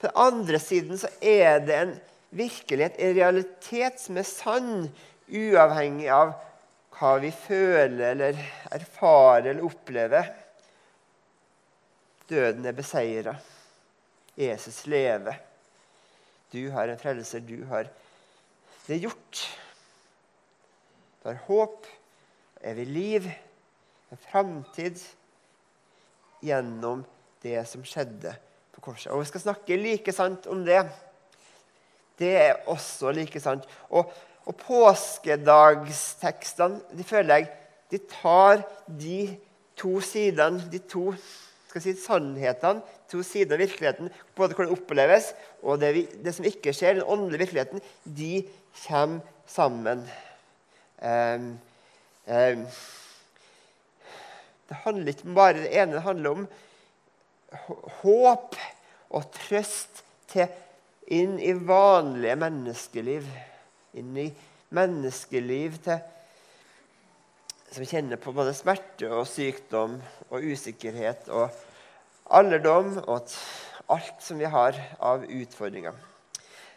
På 0.00 0.08
den 0.08 0.20
andre 0.20 0.60
siden 0.62 1.00
så 1.00 1.08
er 1.20 1.60
det 1.64 1.76
en 1.76 1.96
virkelighet, 2.36 2.96
en 2.96 3.16
realitet, 3.16 4.00
som 4.00 4.16
er 4.20 4.28
sann, 4.28 4.86
uavhengig 5.28 6.08
av 6.12 6.32
hva 6.96 7.16
vi 7.22 7.30
føler 7.34 8.14
eller 8.14 8.40
erfarer 8.72 9.52
eller 9.52 9.66
opplever. 9.66 10.30
Døden 12.30 12.66
er 12.66 12.72
beseira. 12.72 13.34
Jesus 14.36 14.86
lever. 14.86 15.34
Du 16.52 16.70
har 16.70 16.88
en 16.88 16.98
frelser. 16.98 17.40
Du 17.40 17.64
har 17.66 17.86
Det 18.86 18.98
gjort. 18.98 19.58
Du 21.22 21.28
har 21.28 21.38
håp, 21.46 21.86
evig 22.64 22.86
liv, 22.86 23.30
en 24.10 24.18
framtid 24.30 24.98
gjennom 26.42 27.04
det 27.42 27.68
som 27.68 27.84
skjedde 27.84 28.36
på 28.74 28.80
korset. 28.80 29.12
Og 29.12 29.20
Vi 29.20 29.24
skal 29.28 29.40
snakke 29.40 29.76
like 29.76 30.12
sant 30.12 30.46
om 30.50 30.64
det. 30.64 30.88
Det 32.18 32.36
er 32.36 32.54
også 32.66 33.12
like 33.12 33.40
sant. 33.40 33.64
Og, 33.90 34.12
og 34.44 34.56
påskedagstekstene 34.56 36.80
de 36.96 37.04
føler 37.04 37.34
jeg, 37.34 37.48
de 37.90 37.98
tar 37.98 38.62
de 38.86 39.38
to 39.76 40.00
sidene, 40.00 40.70
de 40.72 40.78
to 40.78 41.14
skal 41.70 41.84
si, 41.84 41.94
sannhetene, 41.98 42.82
to 43.10 43.22
sider 43.26 43.56
av 43.56 43.62
virkeligheten, 43.62 44.10
både 44.38 44.56
hvordan 44.56 44.72
det 44.72 44.78
oppleves, 44.78 45.32
og 45.62 45.80
det, 45.82 45.90
vi, 45.94 46.06
det, 46.24 46.34
som 46.34 46.46
ikke 46.48 46.74
skjer, 46.74 46.98
den 46.98 47.06
åndelige 47.06 47.46
virkeligheten, 47.46 47.84
de 48.04 48.32
kommer 48.84 49.36
sammen. 49.50 50.02
Um, 51.00 51.46
um, 52.26 52.64
det 54.70 54.78
handler 54.84 55.14
ikke 55.14 55.34
bare 55.34 55.58
det 55.58 55.70
ene. 55.74 55.96
Det 55.96 56.02
handler 56.04 56.30
om 56.30 56.44
håp 58.02 58.58
og 59.10 59.24
trøst 59.34 60.04
til 60.30 60.46
inn 61.10 61.38
i 61.42 61.54
vanlige 61.54 62.36
menneskeliv. 62.38 63.26
Inn 63.98 64.14
i 64.22 64.28
menneskeliv 64.76 65.80
til, 65.82 65.98
som 67.70 67.86
kjenner 67.86 68.18
på 68.18 68.32
både 68.34 68.54
smerte 68.56 69.10
og 69.14 69.28
sykdom 69.30 69.98
og 70.30 70.46
usikkerhet 70.46 71.28
og 71.30 71.50
alderdom 72.30 72.96
og 73.04 73.30
alt 73.90 74.22
som 74.22 74.38
vi 74.40 74.48
har 74.50 74.78
av 74.98 75.26
utfordringer. 75.26 75.94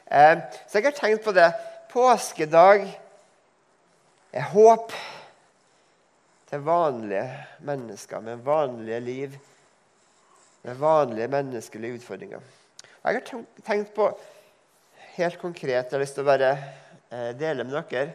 Eh, 0.06 0.38
så 0.68 0.80
jeg 0.80 0.90
har 0.90 0.98
tenkt 0.98 1.26
på 1.26 1.34
det. 1.36 1.50
Påskedag 1.94 2.88
er 4.34 4.50
håp 4.54 4.94
til 6.50 6.66
vanlige 6.66 7.26
mennesker 7.66 8.22
med 8.22 8.46
vanlige 8.46 9.00
liv, 9.00 9.38
med 10.64 10.78
vanlige 10.82 11.30
menneskelige 11.34 12.00
utfordringer. 12.00 12.42
Jeg 13.04 13.20
har 13.20 13.44
tenkt 13.66 13.94
på 13.96 14.12
helt 15.18 15.40
konkret 15.42 15.92
Jeg 15.92 15.92
har 15.92 16.02
lyst 16.02 16.16
til 16.18 16.24
å 16.24 16.30
bare 16.30 16.54
eh, 16.54 17.34
dele 17.38 17.66
med 17.66 17.76
dere 17.76 18.14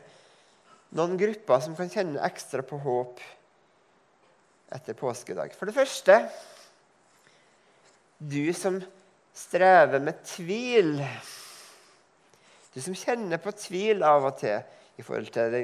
noen 0.96 1.18
grupper 1.20 1.60
som 1.64 1.76
kan 1.76 1.90
kjenne 1.92 2.22
ekstra 2.24 2.64
på 2.64 2.78
håp 2.80 3.20
etter 4.72 4.96
påskedag. 4.96 5.52
For 5.56 5.68
det 5.68 5.76
første 5.76 6.20
du 8.18 8.52
som 8.56 8.80
strever 9.36 10.02
med 10.02 10.18
tvil. 10.26 10.96
Du 12.74 12.80
som 12.82 12.96
kjenner 12.98 13.38
på 13.42 13.54
tvil 13.54 14.02
av 14.06 14.26
og 14.26 14.40
til 14.40 14.58
i 14.98 15.04
forhold 15.06 15.30
til 15.34 15.54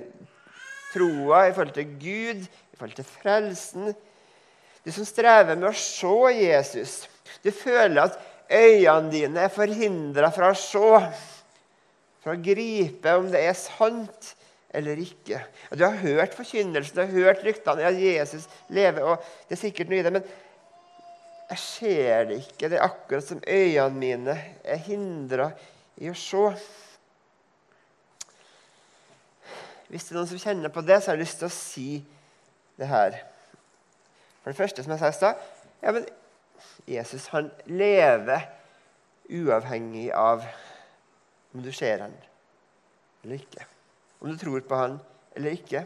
troa, 0.93 1.49
i 1.49 1.54
forhold 1.57 1.75
til 1.75 1.97
Gud, 1.99 2.45
i 2.47 2.78
forhold 2.78 2.95
til 3.00 3.09
frelsen. 3.09 3.90
Du 4.85 4.93
som 4.95 5.07
strever 5.09 5.57
med 5.57 5.73
å 5.73 5.75
se 5.75 6.14
Jesus. 6.37 6.95
Du 7.43 7.50
føler 7.50 8.04
at 8.04 8.21
øynene 8.47 9.11
dine 9.11 9.47
er 9.49 9.52
forhindra 9.52 10.31
fra 10.35 10.52
å 10.52 10.59
se, 10.59 11.02
fra 12.23 12.37
å 12.37 12.43
gripe 12.45 13.19
om 13.19 13.26
det 13.33 13.43
er 13.49 13.59
sant 13.59 14.35
eller 14.75 15.00
ikke. 15.00 15.40
Du 15.75 15.85
har 15.85 15.97
hørt 16.02 16.35
forkynnelsen, 16.35 16.97
du 16.97 17.02
har 17.04 17.12
hørt 17.12 17.45
ryktene 17.47 17.87
at 17.87 18.00
Jesus 18.00 18.49
lever, 18.69 19.02
og 19.02 19.23
det 19.49 19.57
er 19.57 19.61
sikkert 19.61 19.90
noe 19.90 20.00
i 20.00 20.07
det, 20.07 20.12
men 20.14 20.26
jeg 21.50 21.61
ser 21.62 22.25
det 22.31 22.40
ikke. 22.43 22.71
Det 22.71 22.78
er 22.78 22.87
akkurat 22.87 23.26
som 23.26 23.43
øynene 23.47 24.00
mine 24.00 24.35
er 24.64 24.81
hindra 24.87 25.50
i 26.00 26.11
å 26.11 26.16
se. 26.19 26.47
Hvis 29.93 30.09
det 30.09 30.14
er 30.14 30.19
noen 30.19 30.31
som 30.33 30.43
kjenner 30.43 30.73
på 30.75 30.83
det, 30.83 30.99
så 30.99 31.12
har 31.12 31.19
jeg 31.19 31.26
lyst 31.26 31.40
til 31.43 31.50
å 31.50 31.54
si 31.54 31.88
det 32.81 32.88
her. 32.90 33.21
For 34.43 34.50
det 34.50 34.59
første, 34.59 34.83
som 34.83 34.95
jeg 34.95 35.02
sa 35.02 35.12
i 35.12 35.19
stad 35.19 35.50
ja, 35.85 35.93
men 35.93 36.07
Jesus 36.88 37.28
han 37.33 37.50
lever 37.69 38.49
uavhengig 39.31 40.09
av 40.16 40.45
om 41.54 41.62
du 41.64 41.71
ser 41.73 42.02
han 42.04 42.16
eller 43.25 43.40
ikke. 43.40 43.74
Om 44.25 44.33
du 44.33 44.40
tror 44.40 44.62
på 44.64 44.76
han 44.81 44.95
eller 45.37 45.52
ikke. 45.52 45.83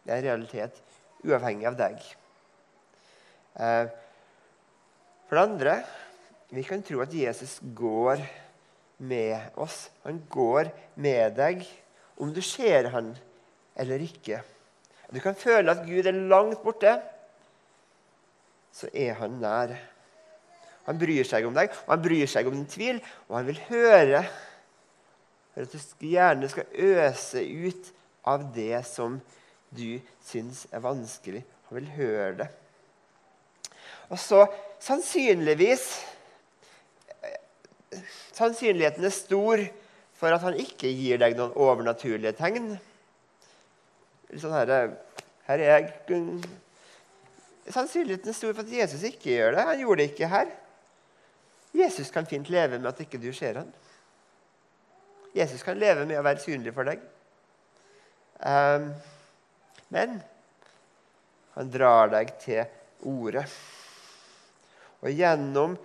Det 0.00 0.14
er 0.14 0.16
en 0.16 0.24
realitet 0.24 0.78
uavhengig 1.28 1.66
av 1.68 1.76
deg. 1.76 1.98
Eh, 3.60 3.90
for 5.28 5.36
det 5.36 5.42
andre 5.44 5.74
vi 6.56 6.64
kan 6.64 6.80
tro 6.82 7.02
at 7.04 7.12
Jesus 7.12 7.58
går 7.76 8.24
med 9.04 9.60
oss. 9.60 9.90
Han 10.06 10.22
går 10.32 10.72
med 10.96 11.36
deg 11.36 11.68
om 12.16 12.32
du 12.32 12.40
ser 12.40 12.88
han 12.94 13.12
eller 13.76 14.00
ikke. 14.00 14.40
Du 15.12 15.20
kan 15.20 15.36
føle 15.36 15.76
at 15.76 15.84
Gud 15.84 16.08
er 16.08 16.24
langt 16.32 16.64
borte. 16.64 16.96
Så 18.72 18.88
er 18.88 19.20
han 19.20 19.36
nær. 19.42 19.76
Han 20.88 20.98
bryr 20.98 21.28
seg 21.28 21.44
om 21.44 21.54
deg, 21.54 21.68
og 21.84 21.92
han 21.92 22.02
bryr 22.08 22.30
seg 22.30 22.48
om 22.48 22.56
din 22.56 22.70
tvil, 22.72 23.04
og 23.28 23.36
han 23.36 23.50
vil 23.50 23.60
høre 23.68 24.24
for 25.54 25.66
at 25.66 25.74
du 25.74 26.06
gjerne 26.06 26.48
skal 26.50 26.68
øse 26.74 27.42
ut 27.42 27.90
av 28.30 28.46
det 28.54 28.82
som 28.86 29.18
du 29.70 30.00
syns 30.26 30.66
er 30.72 30.82
vanskelig. 30.84 31.42
Han 31.68 31.80
vil 31.80 31.90
høre 31.96 32.32
det. 32.42 32.48
Og 34.10 34.18
så 34.18 34.46
sannsynligvis 34.82 35.90
Sannsynligheten 38.40 39.04
er 39.04 39.12
stor 39.12 39.60
for 40.16 40.32
at 40.32 40.44
han 40.44 40.56
ikke 40.56 40.88
gir 40.94 41.18
deg 41.20 41.34
noen 41.36 41.52
overnaturlige 41.58 42.32
tegn. 42.38 42.68
Litt 44.30 44.42
sånn 44.42 44.54
her, 44.54 44.92
her 45.48 45.64
er 45.64 45.72
jeg. 45.74 46.20
Sannsynligheten 47.66 48.30
er 48.30 48.38
stor 48.38 48.54
for 48.54 48.62
at 48.62 48.72
Jesus 48.78 49.02
ikke 49.10 49.34
gjør 49.34 49.56
det. 49.56 49.66
Han 49.72 49.82
gjorde 49.82 50.00
det 50.00 50.08
ikke 50.12 50.30
her. 50.30 50.54
Jesus 51.76 52.14
kan 52.14 52.28
fint 52.30 52.48
leve 52.50 52.78
med 52.78 52.88
at 52.92 53.02
ikke 53.04 53.20
du 53.20 53.28
ser 53.36 53.60
han. 53.60 53.74
Jesus 55.36 55.62
kan 55.62 55.78
leve 55.78 56.06
med 56.08 56.18
å 56.18 56.26
være 56.26 56.42
synlig 56.42 56.74
for 56.74 56.88
deg. 56.88 57.02
Um, 58.40 58.90
men 59.92 60.18
han 61.54 61.70
drar 61.70 62.10
deg 62.12 62.32
til 62.42 63.08
ordet. 63.10 63.46
Og 65.00 65.14
gjennom 65.14 65.76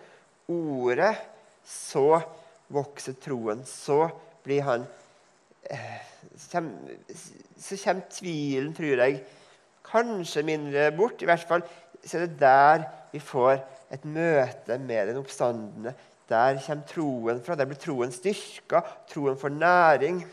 ordet 0.52 1.14
så 1.66 2.20
vokser 2.74 3.18
troen. 3.22 3.64
Så 3.66 4.06
blir 4.46 4.66
han 4.68 4.86
eh, 5.70 6.02
Så 6.38 7.78
kommer 7.82 8.10
tvilen, 8.12 8.74
tror 8.76 9.02
jeg, 9.06 9.22
kanskje 9.86 10.46
mindre 10.46 10.90
bort. 10.98 11.22
I 11.22 11.30
hvert 11.30 11.48
fall 11.48 11.64
så 12.06 12.20
er 12.20 12.28
det 12.28 12.40
der 12.42 12.86
vi 13.14 13.22
får 13.24 13.58
et 13.94 14.06
møte 14.06 14.78
med 14.82 15.10
den 15.10 15.22
oppstandende. 15.22 15.96
Der 16.30 16.58
kommer 16.66 16.88
troen 16.90 17.42
fra. 17.44 17.56
Der 17.56 17.70
blir 17.70 17.80
troen 17.80 18.14
styrka. 18.14 18.82
Troen 19.12 19.38
får 19.38 19.54
næring. 19.54 20.24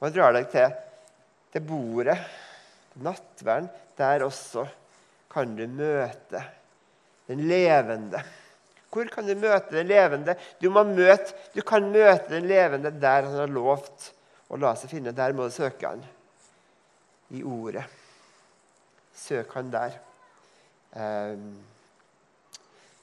Og 0.00 0.06
jeg 0.08 0.16
drar 0.16 0.36
deg 0.36 0.46
til, 0.52 0.76
til 1.52 1.64
bordet, 1.66 2.16
nattverden. 3.04 3.68
Der 3.98 4.24
også 4.24 4.64
kan 5.30 5.56
du 5.56 5.66
møte 5.68 6.40
den 7.28 7.42
levende. 7.48 8.22
Hvor 8.90 9.06
kan 9.12 9.26
du 9.26 9.36
møte 9.38 9.76
den 9.76 9.86
levende? 9.86 10.34
Du, 10.62 10.70
møte, 10.70 11.34
du 11.54 11.60
kan 11.62 11.90
møte 11.92 12.32
den 12.32 12.48
levende 12.50 12.90
der 12.90 13.28
han 13.28 13.36
har 13.42 13.52
lovt 13.52 14.10
å 14.50 14.58
la 14.58 14.72
seg 14.78 14.96
finne. 14.96 15.14
Der 15.14 15.34
må 15.36 15.46
du 15.46 15.54
søke 15.54 15.92
han. 15.92 16.02
I 17.30 17.44
ordet. 17.46 17.84
Søk 19.14 19.52
han 19.54 19.70
der. 19.70 19.94
Um, 20.90 21.60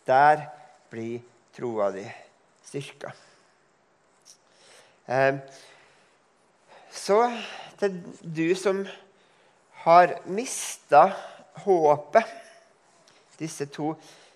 der 0.08 0.42
blir 0.92 1.22
troa 1.58 1.90
di 1.96 2.06
styrka. 2.68 3.12
Um, 5.08 5.40
så 6.92 7.22
til 7.80 7.98
du 8.22 8.56
som 8.60 8.84
har 9.86 10.18
mista 10.30 11.08
håpet 11.64 12.36
disse 13.40 13.68
to 13.74 13.94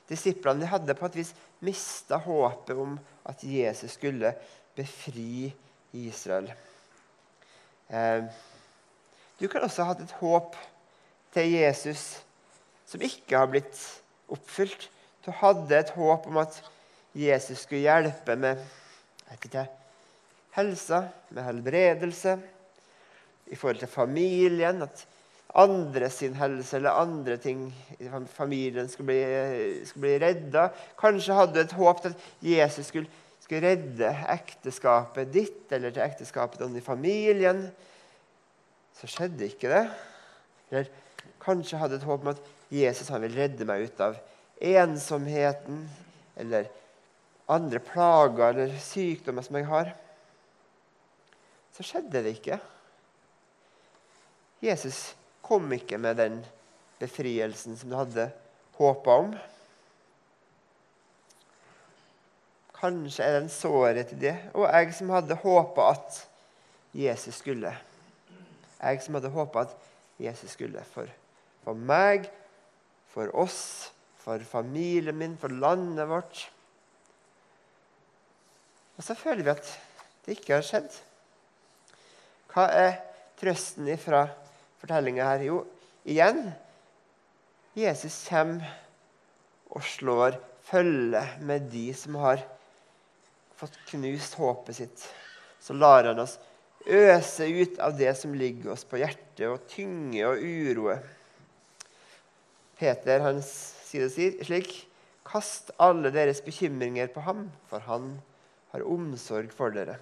disiplene 0.10 0.70
hadde 0.70 0.96
på 0.98 1.10
et 1.10 1.18
vis 1.22 1.32
mista 1.62 2.18
håpet 2.22 2.78
om 2.78 2.98
at 3.30 3.44
Jesus 3.46 3.96
skulle 3.98 4.34
befri 4.76 5.52
Israel. 5.94 6.50
Eh, 7.90 8.24
du 9.40 9.48
kan 9.48 9.64
også 9.66 9.84
ha 9.84 9.94
hatt 9.94 10.04
et 10.06 10.18
håp 10.22 10.56
til 11.36 11.52
Jesus 11.54 12.22
som 12.88 13.04
ikke 13.04 13.38
har 13.38 13.50
blitt 13.52 13.78
oppfylt. 14.32 14.90
Du 15.26 15.32
hadde 15.36 15.78
et 15.78 15.94
håp 15.96 16.28
om 16.28 16.40
at 16.42 16.58
Jesus 17.18 17.66
skulle 17.66 17.84
hjelpe 17.84 18.36
med 18.40 18.60
ikke, 19.36 19.66
helsa, 20.56 21.06
med 21.32 21.44
helbredelse, 21.44 22.38
i 23.52 23.56
forhold 23.56 23.82
til 23.82 23.92
familien. 23.92 24.84
At 24.86 25.06
andre 25.60 26.10
sin 26.10 26.36
helse 26.40 26.78
eller 26.78 26.96
andre 27.02 27.36
ting 27.38 27.66
i 28.00 28.08
familien 28.32 28.88
skulle 28.90 29.12
bli, 29.12 29.86
skulle 29.86 30.08
bli 30.08 30.20
redda. 30.24 30.70
Kanskje 31.00 31.36
hadde 31.36 31.58
du 31.58 31.64
et 31.66 31.76
håp 31.76 32.02
til 32.02 32.14
at 32.14 32.48
Jesus 32.54 32.88
skulle, 32.92 33.12
skulle, 33.44 33.64
redde 33.68 34.14
ekteskapet 34.32 35.34
ditt 35.34 35.72
eller 35.76 35.92
til 35.92 36.06
ekteskapet 36.06 36.64
i 36.64 36.86
familien. 36.86 37.66
Så 38.96 39.12
skjedde 39.12 39.50
ikke 39.50 39.72
det. 39.72 39.86
Eller 40.72 40.92
kanskje 41.44 41.80
hadde 41.82 41.98
du 41.98 42.04
et 42.04 42.08
håp 42.08 42.24
om 42.24 42.32
at 42.32 42.44
Jesus 42.72 43.12
vil 43.12 43.36
redde 43.36 43.68
meg 43.68 43.90
ut 43.90 44.04
av 44.04 44.16
ensomheten 44.62 45.84
eller 46.40 46.70
andre 47.52 47.82
plager 47.84 48.54
eller 48.56 48.80
sykdommer 48.82 49.46
som 49.46 49.58
jeg 49.60 49.68
har. 49.70 49.94
Så 51.76 51.86
skjedde 51.88 52.24
det 52.24 52.36
ikke. 52.38 52.60
Jesus 54.62 55.12
kom 55.42 55.72
ikke 55.74 55.98
med 55.98 56.20
den 56.22 56.42
befrielsen 57.02 57.78
som 57.78 57.90
du 57.90 57.98
hadde 57.98 58.28
håpa 58.78 59.16
om. 59.24 59.32
Kanskje 62.82 63.26
er 63.26 63.36
det 63.36 63.42
en 63.44 63.54
sårhet 63.54 64.14
i 64.16 64.20
det. 64.28 64.36
Og 64.54 64.68
jeg 64.68 64.94
som 64.98 65.12
hadde 65.14 65.38
håpa 65.44 65.92
at 65.96 66.22
Jesus 66.98 67.42
skulle. 67.42 67.74
Jeg 68.82 69.02
som 69.04 69.18
hadde 69.18 69.34
håpa 69.34 69.66
at 69.68 69.76
Jesus 70.22 70.56
skulle. 70.56 70.82
For, 70.94 71.10
for 71.66 71.78
meg, 71.78 72.30
for 73.14 73.30
oss, 73.38 73.92
for 74.22 74.42
familien 74.46 75.18
min, 75.18 75.38
for 75.38 75.54
landet 75.54 76.10
vårt. 76.10 76.48
Og 79.02 79.06
så 79.08 79.16
føler 79.18 79.42
vi 79.42 79.50
at 79.50 79.70
det 80.28 80.36
ikke 80.36 80.60
har 80.60 80.66
skjedd. 80.66 80.94
Hva 82.54 82.68
er 82.70 83.00
trøsten 83.42 83.90
fra 83.98 84.28
fortellinga 84.78 85.26
her? 85.26 85.46
Jo, 85.48 85.64
igjen 86.06 86.52
Jesus 87.74 88.20
kommer 88.28 88.70
og 89.74 89.82
slår 89.90 90.38
følge 90.70 91.26
med 91.42 91.66
de 91.74 91.88
som 91.98 92.20
har 92.22 92.46
fått 93.58 93.82
knust 93.90 94.38
håpet 94.38 94.84
sitt. 94.84 95.10
Så 95.58 95.74
lar 95.74 96.06
han 96.06 96.22
oss 96.22 96.38
øse 96.86 97.50
ut 97.50 97.82
av 97.82 97.98
det 97.98 98.14
som 98.22 98.38
ligger 98.38 98.76
oss 98.76 98.86
på 98.86 99.02
hjertet, 99.02 99.48
og 99.50 99.66
tynge 99.72 100.30
og 100.30 100.46
uroe. 100.46 101.00
Peter 102.78 103.26
han 103.26 103.42
sier 103.42 104.06
det 104.06 104.46
slik.: 104.46 104.76
Kast 105.26 105.74
alle 105.82 106.14
deres 106.14 106.46
bekymringer 106.46 107.10
på 107.10 107.26
ham, 107.26 107.48
for 107.66 107.82
han 107.90 108.20
har 108.72 108.88
omsorg 108.88 109.52
for 109.56 109.74
dere. 109.76 109.98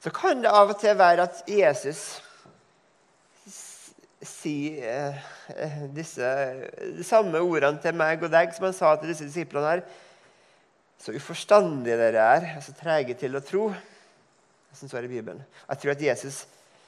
Så 0.00 0.12
kan 0.14 0.40
det 0.40 0.52
av 0.52 0.72
og 0.72 0.78
til 0.80 0.96
være 0.96 1.26
at 1.28 1.42
Jesus 1.50 2.20
sier 4.20 4.84
eh, 4.84 5.18
eh, 5.56 5.82
disse 5.96 6.30
samme 7.08 7.40
ordene 7.40 7.80
til 7.80 7.96
meg 7.96 8.22
og 8.24 8.32
deg 8.32 8.52
som 8.52 8.68
han 8.68 8.76
sa 8.76 8.94
til 8.96 9.12
disse 9.12 9.28
disiplene 9.28 9.74
her. 9.74 9.82
Så 11.00 11.14
uforstandige 11.16 11.96
dere 11.96 12.24
er, 12.36 12.48
og 12.58 12.64
så 12.64 12.76
trege 12.76 13.16
til 13.16 13.36
å 13.36 13.44
tro. 13.44 13.70
som 14.72 14.88
står 14.88 15.08
i 15.08 15.10
Bibelen. 15.10 15.42
Jeg 15.68 15.78
tror 15.82 15.92
at 15.92 16.02
Jesus 16.02 16.44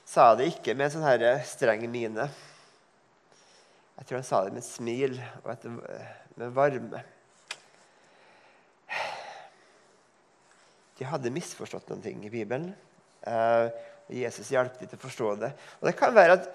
sa 0.06 0.34
det 0.38 0.52
ikke 0.52 0.74
med 0.76 0.86
en 0.86 0.92
sånn 0.94 1.06
her 1.06 1.40
streng 1.48 1.82
mine. 1.90 2.28
Jeg 3.98 4.06
tror 4.06 4.20
han 4.20 4.28
sa 4.28 4.44
det 4.44 4.52
med 4.54 4.62
et 4.62 4.68
smil 4.68 5.16
og 5.42 5.50
et, 5.50 5.66
med 6.38 6.54
varme. 6.54 7.02
De 10.98 11.08
hadde 11.08 11.32
misforstått 11.34 11.88
noen 11.90 12.04
ting 12.04 12.24
i 12.26 12.32
Bibelen. 12.32 12.72
og 13.26 13.80
Jesus 14.12 14.50
hjalp 14.52 14.76
dem 14.78 14.90
til 14.90 14.98
å 14.98 15.06
forstå 15.06 15.34
det. 15.40 15.52
Og 15.80 15.88
Det 15.88 15.96
kan 15.98 16.14
være 16.14 16.38
at 16.40 16.50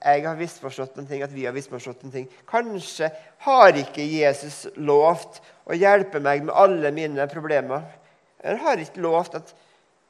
jeg 0.00 0.24
har 0.24 0.38
misforstått 0.38 0.94
noen 0.96 1.08
ting, 1.10 1.22
at 1.22 1.32
vi 1.34 1.44
har 1.44 1.52
misforstått 1.52 2.04
noen 2.04 2.14
ting. 2.14 2.28
Kanskje 2.48 3.10
har 3.44 3.76
ikke 3.76 4.06
Jesus 4.06 4.62
lovt 4.80 5.42
å 5.68 5.76
hjelpe 5.76 6.22
meg 6.24 6.46
med 6.46 6.56
alle 6.56 6.92
mine 6.96 7.26
problemer. 7.28 7.84
Han 8.40 8.62
har 8.64 8.80
ikke 8.80 9.02
lovt 9.04 9.36
at 9.36 9.52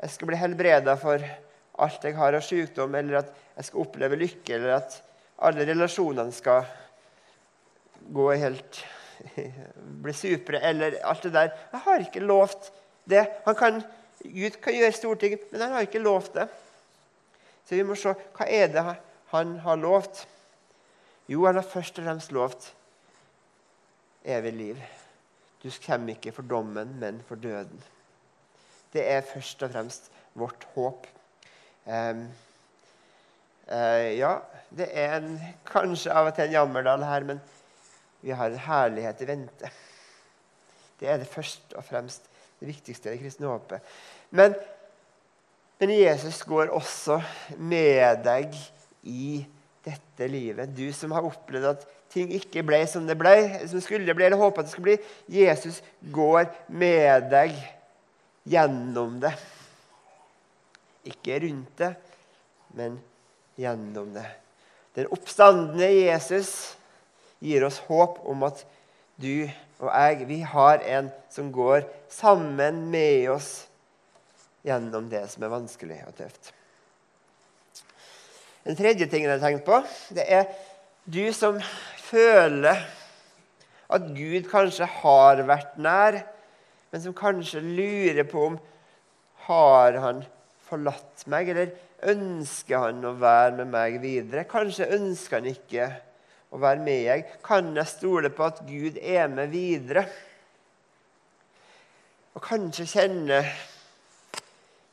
jeg 0.00 0.14
skal 0.14 0.30
bli 0.30 0.38
helbreda 0.38 0.94
for 1.00 1.24
alt 1.80 2.04
jeg 2.06 2.14
har 2.16 2.36
av 2.36 2.44
sykdom, 2.44 2.94
eller 2.94 3.24
at 3.24 3.34
jeg 3.56 3.66
skal 3.66 3.82
oppleve 3.82 4.18
lykke, 4.20 4.54
eller 4.56 4.76
at 4.78 5.00
alle 5.42 5.66
relasjonene 5.66 6.32
skal 6.36 6.68
gå 8.14 8.28
helt 8.40 8.80
bli 10.04 10.14
supre, 10.16 10.60
eller 10.70 11.00
alt 11.02 11.26
det 11.26 11.34
der. 11.34 11.50
Jeg 11.72 11.84
har 11.88 12.06
ikke 12.06 12.24
lovt 12.24 12.70
det. 13.10 13.26
Kan, 13.58 13.82
Gud 14.24 14.58
kan 14.62 14.76
gjøre 14.76 14.96
store 14.96 15.20
ting, 15.20 15.38
men 15.50 15.64
han 15.64 15.76
har 15.76 15.86
ikke 15.86 16.02
lovt 16.02 16.34
det. 16.36 16.48
Så 17.66 17.76
vi 17.78 17.86
må 17.86 17.94
se 17.98 18.12
hva 18.36 18.46
er 18.50 18.70
det 18.72 18.84
han 19.30 19.56
har 19.62 19.78
lovt. 19.78 20.24
Jo, 21.30 21.44
han 21.46 21.60
har 21.60 21.66
først 21.66 22.00
og 22.00 22.06
fremst 22.08 22.32
lovt 22.34 22.72
evig 24.24 24.52
liv. 24.52 24.80
Du 25.62 25.70
kommer 25.86 26.16
ikke 26.16 26.32
for 26.32 26.42
dommen, 26.42 26.96
men 27.00 27.20
for 27.28 27.38
døden. 27.40 27.82
Det 28.92 29.04
er 29.06 29.20
først 29.20 29.62
og 29.62 29.70
fremst 29.70 30.10
vårt 30.34 30.66
håp. 30.74 31.06
Um, 31.86 32.24
uh, 33.68 34.10
ja, 34.16 34.34
det 34.70 34.88
er 34.92 35.16
en, 35.18 35.36
kanskje 35.66 36.12
av 36.12 36.30
og 36.30 36.34
til 36.34 36.48
en 36.48 36.56
jammerdal 36.58 37.04
her, 37.04 37.26
men 37.28 37.40
vi 38.20 38.34
har 38.36 38.50
en 38.50 38.64
herlighet 38.66 39.22
i 39.22 39.28
vente. 39.30 39.70
Det 41.00 41.08
er 41.08 41.22
det 41.22 41.30
først 41.30 41.74
og 41.78 41.84
fremst 41.84 42.29
det 42.60 42.68
viktigste 42.68 43.08
er 43.08 43.16
det 43.16 43.22
kristne 43.22 43.48
håpet. 43.48 43.94
Men, 44.36 44.54
men 45.80 45.94
Jesus 45.96 46.42
går 46.44 46.72
også 46.76 47.20
med 47.56 48.20
deg 48.26 48.56
i 49.08 49.40
dette 49.84 50.28
livet. 50.28 50.72
Du 50.76 50.84
som 50.92 51.14
har 51.16 51.24
opplevd 51.24 51.70
at 51.72 51.86
ting 52.12 52.32
ikke 52.36 52.64
ble 52.66 52.82
som 52.90 53.06
det 53.08 53.16
ble, 53.18 53.32
som 53.70 53.80
skulle 53.82 54.14
bli, 54.16 54.26
eller 54.26 54.40
håpet 54.40 54.64
at 54.64 54.68
det 54.68 54.74
skulle 54.74 54.90
bli. 54.90 54.98
Jesus 55.40 55.80
går 56.12 56.50
med 56.68 57.30
deg 57.32 57.56
gjennom 58.50 59.16
det. 59.22 59.32
Ikke 61.08 61.40
rundt 61.46 61.80
det, 61.80 61.94
men 62.76 62.98
gjennom 63.60 64.12
det. 64.14 64.26
Den 64.98 65.08
oppstandende 65.14 65.88
Jesus 65.88 66.74
gir 67.40 67.64
oss 67.64 67.80
håp 67.88 68.20
om 68.28 68.44
at 68.44 68.66
du 69.20 69.48
og 69.80 69.88
jeg, 69.88 70.26
vi 70.28 70.40
har 70.44 70.82
en 70.84 71.10
som 71.32 71.48
går 71.52 71.86
sammen 72.12 72.84
med 72.92 73.30
oss 73.32 73.50
gjennom 74.66 75.06
det 75.08 75.24
som 75.32 75.44
er 75.46 75.52
vanskelig 75.52 76.02
og 76.04 76.16
tøft. 76.18 76.50
Den 78.66 78.76
tredje 78.76 79.08
tingen 79.08 79.30
jeg 79.30 79.40
har 79.40 79.46
tenkt 79.46 79.64
på, 79.64 79.78
det 80.12 80.26
er 80.28 80.50
du 81.08 81.32
som 81.32 81.56
føler 82.04 82.82
at 83.90 84.10
Gud 84.14 84.44
kanskje 84.50 84.86
har 85.00 85.40
vært 85.48 85.78
nær, 85.80 86.20
men 86.92 87.02
som 87.02 87.16
kanskje 87.16 87.62
lurer 87.64 88.26
på 88.28 88.50
om 88.50 88.58
har 89.46 89.96
han 90.02 90.20
forlatt 90.68 91.24
meg, 91.30 91.48
eller 91.50 91.72
ønsker 92.12 92.84
han 92.84 93.00
å 93.08 93.16
være 93.18 93.62
med 93.62 93.72
meg 93.72 93.96
videre? 94.02 94.44
Kanskje 94.48 94.92
ønsker 94.98 95.40
han 95.40 95.50
ikke 95.50 95.88
å 96.50 96.58
være 96.60 96.82
med 96.82 97.04
jeg? 97.06 97.24
Kan 97.46 97.70
jeg 97.76 97.90
stole 97.90 98.32
på 98.34 98.46
at 98.46 98.62
Gud 98.66 98.98
er 98.98 99.30
med 99.30 99.52
videre? 99.52 100.04
Og 102.34 102.42
kanskje 102.44 102.88
kjenne 102.90 103.40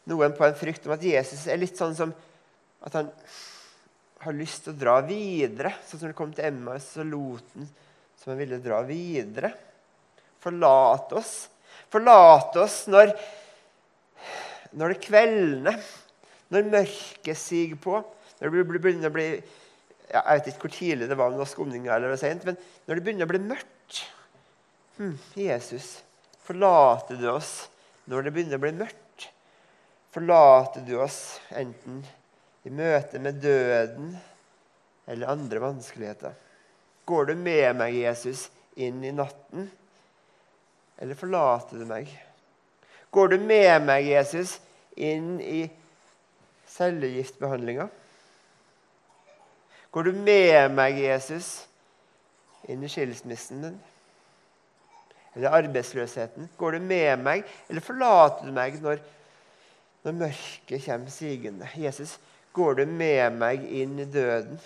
noen 0.08 0.34
på 0.38 0.46
en 0.48 0.58
frykt 0.58 0.88
om 0.88 0.96
at 0.96 1.04
Jesus 1.04 1.46
er 1.50 1.60
litt 1.60 1.78
sånn 1.78 1.96
som 1.98 2.14
at 2.86 2.94
han 2.96 3.10
har 4.24 4.36
lyst 4.38 4.66
til 4.66 4.74
å 4.74 4.80
dra 4.80 4.96
videre. 5.06 5.74
Sånn 5.86 6.02
som 6.02 6.10
det 6.10 6.18
kom 6.18 6.34
til 6.36 6.48
Emmaus 6.50 6.90
og 7.02 7.12
lot 7.12 7.54
han 7.58 7.68
som 8.18 8.32
han 8.34 8.40
ville 8.42 8.58
dra 8.64 8.82
videre. 8.86 9.52
Forlat 10.42 11.14
oss. 11.16 11.34
Forlat 11.94 12.56
oss 12.60 12.80
når, 12.92 13.14
når 14.76 14.94
det 14.94 15.04
kveldner, 15.06 15.78
når 16.52 16.72
mørket 16.74 17.40
siger 17.40 17.78
på, 17.80 18.02
når 18.40 18.52
det 18.52 18.66
begynner 18.82 19.12
å 19.12 19.16
bli 19.16 19.30
Jeg 20.08 20.24
vet 20.24 20.50
ikke 20.52 20.64
hvor 20.66 20.74
tidlig 20.74 21.10
det 21.10 21.18
var 21.20 21.34
med 21.34 21.50
skumninga, 21.50 21.96
eller 21.96 22.14
det 22.14 22.22
sent, 22.22 22.46
men 22.48 22.56
når 22.88 22.96
det 22.96 23.04
begynner 23.04 23.28
å 23.28 23.32
bli 23.34 23.42
mørkt 23.44 24.04
hm, 24.98 25.18
Jesus, 25.36 25.98
forlater 26.48 27.20
du 27.20 27.28
oss 27.34 27.68
når 28.08 28.28
det 28.28 28.34
begynner 28.36 28.60
å 28.60 28.64
bli 28.64 28.72
mørkt? 28.78 29.28
Forlater 30.16 30.86
du 30.88 30.96
oss 31.04 31.42
enten 31.52 32.00
i 32.66 32.72
møte 32.72 33.20
med 33.22 33.42
døden 33.44 34.14
eller 35.08 35.34
andre 35.34 35.62
vanskeligheter? 35.62 36.32
Går 37.08 37.30
du 37.30 37.36
med 37.40 37.76
meg, 37.80 38.00
Jesus, 38.00 38.48
inn 38.76 39.04
i 39.04 39.14
natten, 39.16 39.68
eller 40.98 41.20
forlater 41.20 41.80
du 41.80 41.86
meg? 41.88 42.10
Går 43.12 43.36
du 43.36 43.38
med 43.44 43.86
meg, 43.88 44.08
Jesus, 44.08 44.58
inn 44.96 45.38
i 45.44 45.68
cellegiftbehandlinga? 46.68 47.88
Går 49.92 50.10
du 50.10 50.12
med 50.14 50.74
meg, 50.76 51.00
Jesus, 51.00 51.52
inn 52.68 52.84
i 52.84 52.92
skilsmissen 52.92 53.64
din? 53.64 53.78
Eller 55.36 55.54
arbeidsløsheten? 55.62 56.50
Går 56.58 56.78
du 56.78 56.88
med 56.90 57.24
meg, 57.24 57.46
eller 57.70 57.86
forlater 57.86 58.48
du 58.48 58.56
meg 58.56 58.80
når, 58.84 59.02
når 60.06 60.18
mørket 60.24 60.86
kommer 60.86 61.14
sigende? 61.14 61.70
Jesus, 61.78 62.18
går 62.54 62.82
du 62.82 62.86
med 62.90 63.38
meg 63.38 63.64
inn 63.70 64.00
i 64.02 64.08
døden? 64.10 64.60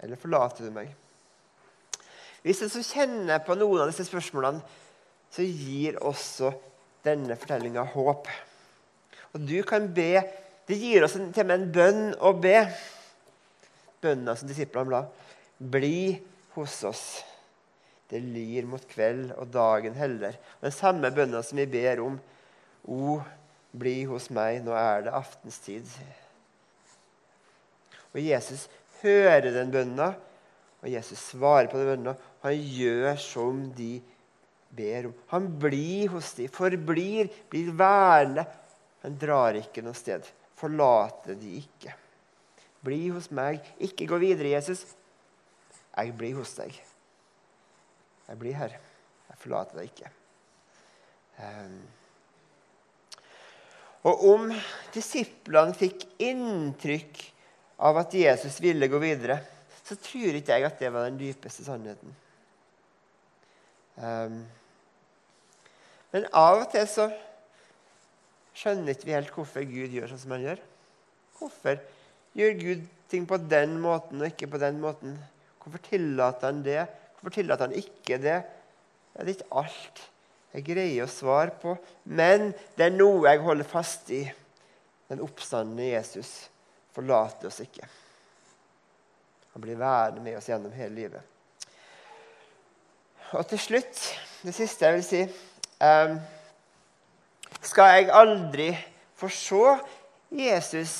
Eller 0.00 0.18
forlater 0.20 0.66
du 0.66 0.74
meg? 0.74 0.90
Hvis 2.42 2.62
du 2.64 2.80
kjenner 2.82 3.42
på 3.44 3.54
noen 3.58 3.84
av 3.84 3.90
disse 3.90 4.06
spørsmålene, 4.08 4.62
så 5.30 5.44
gir 5.44 6.00
også 6.02 6.50
denne 7.04 7.36
fortellinga 7.38 7.84
håp. 7.92 8.28
Og 9.34 9.44
du 9.46 9.60
kan 9.62 9.86
be 9.94 10.22
Det 10.70 10.76
gir 10.78 11.02
oss 11.02 11.16
til 11.16 11.40
og 11.42 11.46
med 11.48 11.54
en 11.56 11.70
bønn 11.74 12.02
å 12.22 12.30
be 12.38 12.60
bønna 14.02 14.36
som 14.36 14.48
disiplene 14.48 14.94
la. 14.94 15.02
Bli 15.58 16.20
hos 16.56 16.78
oss. 16.88 17.04
Det 18.10 18.18
lir 18.22 18.66
mot 18.66 18.82
kveld, 18.90 19.30
og 19.38 19.52
dagen 19.54 19.94
heller. 19.94 20.34
Den 20.62 20.74
samme 20.74 21.12
bønna 21.14 21.44
som 21.46 21.60
vi 21.60 21.68
ber 21.70 22.02
om. 22.02 22.16
O, 22.90 23.20
bli 23.70 24.02
hos 24.10 24.30
meg, 24.34 24.64
nå 24.64 24.74
er 24.74 25.06
det 25.06 25.14
aftenstid. 25.14 25.86
Og 28.10 28.18
Jesus 28.18 28.66
hører 29.04 29.52
den 29.54 29.70
bønna, 29.70 30.10
og 30.80 30.88
Jesus 30.90 31.22
svarer 31.30 31.70
på 31.70 31.78
den 31.78 31.92
bønna. 31.92 32.16
Han 32.42 32.56
gjør 32.56 33.20
som 33.20 33.62
de 33.76 34.00
ber 34.74 35.10
om. 35.10 35.16
Han 35.30 35.46
blir 35.62 36.10
hos 36.16 36.32
de, 36.38 36.48
forblir, 36.50 37.30
blir 37.52 37.70
værende. 37.78 38.46
Han 39.04 39.16
drar 39.20 39.58
ikke 39.60 39.84
noe 39.84 39.96
sted. 39.96 40.26
Forlater 40.58 41.38
de 41.38 41.58
ikke. 41.60 41.94
Bli 42.84 43.10
hos 43.12 43.28
meg. 43.34 43.64
Ikke 43.82 44.08
gå 44.08 44.18
videre, 44.22 44.54
Jesus. 44.54 44.84
Jeg 45.90 46.14
blir 46.16 46.38
hos 46.38 46.54
deg. 46.56 46.76
Jeg 48.28 48.40
blir 48.40 48.56
her. 48.56 48.76
Jeg 49.30 49.40
forlater 49.42 49.80
deg 49.80 49.90
ikke. 49.90 50.12
Um, 51.40 51.80
og 54.08 54.24
om 54.30 54.46
disiplene 54.94 55.76
fikk 55.76 56.06
inntrykk 56.24 57.20
av 57.84 58.00
at 58.00 58.14
Jesus 58.16 58.58
ville 58.64 58.88
gå 58.92 59.00
videre, 59.02 59.40
så 59.84 59.96
tror 59.98 60.36
ikke 60.38 60.56
jeg 60.56 60.68
at 60.68 60.80
det 60.80 60.92
var 60.94 61.08
den 61.08 61.18
dypeste 61.20 61.64
sannheten. 61.66 62.14
Um, 64.00 64.40
men 66.14 66.26
av 66.34 66.62
og 66.62 66.68
til 66.72 66.86
så 66.90 67.08
skjønner 68.56 68.94
ikke 68.94 69.08
vi 69.08 69.16
helt 69.16 69.32
hvorfor 69.34 69.66
Gud 69.68 69.96
gjør 69.96 70.12
sånn 70.12 70.22
som 70.22 70.34
han 70.36 70.46
gjør. 70.46 70.62
Hvorfor 71.38 71.80
gjør 72.38 72.56
Gud 72.60 72.86
ting 73.10 73.26
på 73.28 73.38
den 73.50 73.76
måten 73.82 74.22
og 74.22 74.30
ikke 74.30 74.50
på 74.52 74.60
den 74.62 74.80
måten? 74.82 75.16
Hvorfor 75.60 75.82
tillater 75.90 76.50
han 76.50 76.62
det? 76.64 76.84
Hvorfor 77.18 77.34
tillater 77.34 77.68
han 77.68 77.76
ikke 77.76 78.20
det? 78.22 78.38
Det 79.14 79.24
er 79.24 79.32
ikke 79.34 79.52
alt 79.60 80.04
jeg 80.50 80.66
greier 80.66 81.06
å 81.06 81.10
svare 81.10 81.52
på, 81.62 81.76
men 82.10 82.50
det 82.74 82.88
er 82.88 82.94
noe 82.96 83.28
jeg 83.28 83.42
holder 83.44 83.68
fast 83.68 84.08
i. 84.14 84.24
Den 85.10 85.22
oppstandende 85.22 85.86
Jesus 85.92 86.48
forlater 86.94 87.50
oss 87.50 87.60
ikke. 87.62 87.86
Han 89.54 89.62
blir 89.62 89.78
værende 89.78 90.22
med 90.24 90.38
oss 90.38 90.48
gjennom 90.50 90.74
hele 90.74 90.94
livet. 90.94 91.22
Og 93.38 93.46
til 93.50 93.62
slutt, 93.62 94.02
det 94.42 94.54
siste 94.56 94.86
jeg 94.86 94.96
vil 94.96 95.06
si 95.06 95.20
um, 95.22 96.16
Skal 97.62 97.92
jeg 97.94 98.08
aldri 98.16 98.68
få 99.20 99.28
se 99.30 99.74
Jesus 100.34 100.94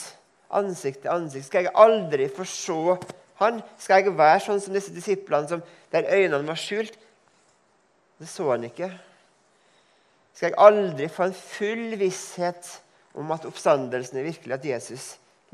ansikt 0.56 1.04
til 1.04 1.12
ansikt? 1.12 1.46
Skal 1.48 1.66
jeg 1.66 1.74
aldri 1.78 2.28
få 2.32 2.46
se 2.48 2.96
han? 3.40 3.60
Skal 3.80 4.02
jeg 4.02 4.16
være 4.18 4.42
sånn 4.44 4.60
som 4.62 4.76
disse 4.76 4.92
disiplene 4.94 5.48
som 5.50 5.62
der 5.92 6.08
øynene 6.10 6.46
var 6.48 6.60
skjult? 6.60 6.96
Det 8.20 8.28
så 8.28 8.50
han 8.50 8.66
ikke. 8.68 8.90
Skal 10.34 10.50
jeg 10.50 10.60
aldri 10.60 11.08
få 11.12 11.28
en 11.28 11.36
full 11.36 11.96
visshet 12.00 12.68
om 13.18 13.32
at 13.34 13.46
oppstandelsen 13.48 14.20
er 14.20 14.28
virkelig, 14.28 14.54
at 14.56 14.66
Jesus 14.68 15.06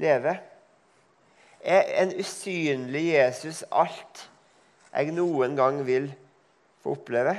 lever? 0.02 0.40
Er 1.66 1.88
en 2.02 2.12
usynlig 2.20 3.08
Jesus 3.14 3.64
alt 3.74 4.26
jeg 4.92 5.14
noen 5.16 5.56
gang 5.58 5.80
vil 5.86 6.10
få 6.84 6.94
oppleve? 6.94 7.34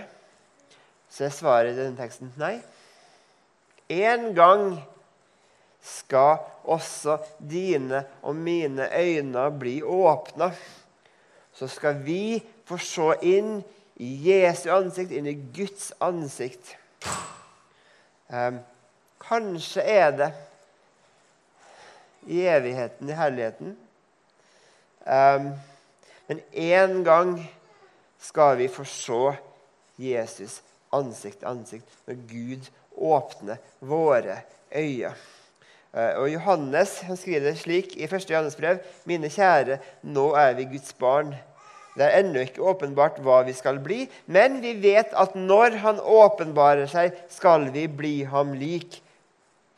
Så 1.10 1.28
er 1.28 1.36
svaret 1.36 1.74
i 1.74 1.80
denne 1.80 1.98
teksten 2.00 2.34
nei. 2.40 2.58
En 3.88 4.34
gang 4.36 4.82
skal 5.88 6.38
også 6.64 7.18
dine 7.40 8.04
og 8.22 8.36
mine 8.36 8.90
øyne 9.00 9.60
bli 9.60 9.82
åpna. 9.84 10.52
Så 11.54 11.68
skal 11.68 12.06
vi 12.06 12.44
få 12.66 12.78
se 12.78 13.14
inn 13.22 13.64
i 13.96 14.10
Jesu 14.30 14.70
ansikt, 14.76 15.12
inn 15.12 15.28
i 15.28 15.38
Guds 15.56 15.92
ansikt. 16.04 16.76
Um, 18.28 18.60
kanskje 19.24 19.82
er 19.82 20.12
det 20.12 20.32
i 22.28 22.44
evigheten, 22.46 23.10
i 23.10 23.18
herligheten. 23.18 23.78
Um, 25.08 25.54
men 26.28 26.42
én 26.52 27.04
gang 27.04 27.40
skal 28.20 28.58
vi 28.58 28.68
få 28.68 28.84
se 28.84 29.38
Jesus 29.98 30.62
ansikt 30.94 31.40
til 31.40 31.50
ansikt 31.50 31.98
når 32.06 32.22
Gud 32.28 32.70
åpner 32.98 33.58
våre 33.80 34.42
øyne. 34.76 35.16
Uh, 35.98 36.14
og 36.22 36.30
Johannes 36.30 37.00
han 37.08 37.18
skriver 37.18 37.48
det 37.50 37.56
slik 37.58 37.96
i 37.98 38.06
1. 38.06 38.30
Johannes 38.30 38.56
brev.: 38.56 38.84
Mine 39.10 39.32
kjære, 39.34 39.80
nå 40.06 40.30
er 40.38 40.54
vi 40.60 40.68
Guds 40.70 40.94
barn. 40.94 41.34
Det 41.98 42.06
er 42.06 42.20
ennå 42.20 42.44
ikke 42.46 42.62
åpenbart 42.62 43.18
hva 43.26 43.40
vi 43.48 43.56
skal 43.58 43.80
bli, 43.82 44.04
men 44.30 44.60
vi 44.62 44.76
vet 44.78 45.16
at 45.18 45.34
når 45.34 45.80
Han 45.82 46.00
åpenbarer 46.00 46.86
seg, 46.86 47.18
skal 47.30 47.72
vi 47.74 47.88
bli 47.88 48.24
ham 48.30 48.54
lik. 48.54 49.02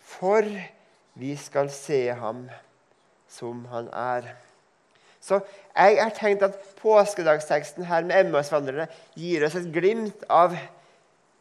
For 0.04 0.44
vi 1.16 1.36
skal 1.40 1.70
se 1.72 2.10
ham 2.12 2.50
som 3.30 3.64
han 3.72 3.88
er. 3.94 4.28
Så 5.22 5.40
jeg 5.76 6.02
har 6.02 6.12
tenkt 6.18 6.44
at 6.44 6.60
påskedagsteksten 6.82 7.86
her 7.86 8.04
med 8.04 8.26
Emmausvandrerne 8.26 8.88
gir 9.16 9.46
oss 9.46 9.56
et 9.56 9.72
glimt 9.72 10.24
av 10.28 10.58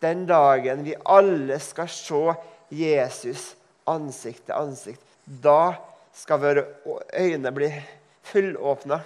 den 0.02 0.26
dagen 0.28 0.84
vi 0.86 0.94
alle 1.06 1.58
skal 1.62 1.88
se 1.90 2.22
Jesus 2.70 3.54
ansikt 3.88 4.46
til 4.46 4.56
ansikt. 4.56 5.02
Da 5.24 5.74
skal 6.16 6.42
våre 6.42 6.64
øyne 7.14 7.52
bli 7.54 7.70
fullåpna. 8.28 9.00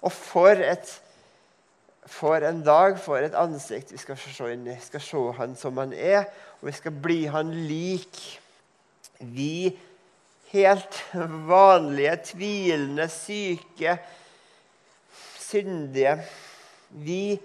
Og 0.00 0.12
for 0.12 0.64
et 0.64 1.00
for 2.10 2.42
en 2.42 2.62
dag, 2.66 2.96
for 2.98 3.22
et 3.22 3.36
ansikt 3.38 3.92
vi 3.94 4.00
skal 4.00 4.18
se 4.18 4.48
inn 4.52 4.66
i. 4.66 4.74
Vi 4.74 4.88
skal 4.88 5.04
se 5.04 5.20
han 5.38 5.54
som 5.58 5.78
han 5.78 5.92
er, 5.94 6.24
og 6.58 6.70
vi 6.70 6.74
skal 6.74 6.96
bli 7.04 7.20
han 7.30 7.52
lik. 7.68 8.18
Vi 9.20 9.70
helt 10.50 11.02
vanlige, 11.46 12.16
tvilende, 12.32 13.06
syke, 13.12 13.98
syndige 15.38 16.18
Vi 16.90 17.38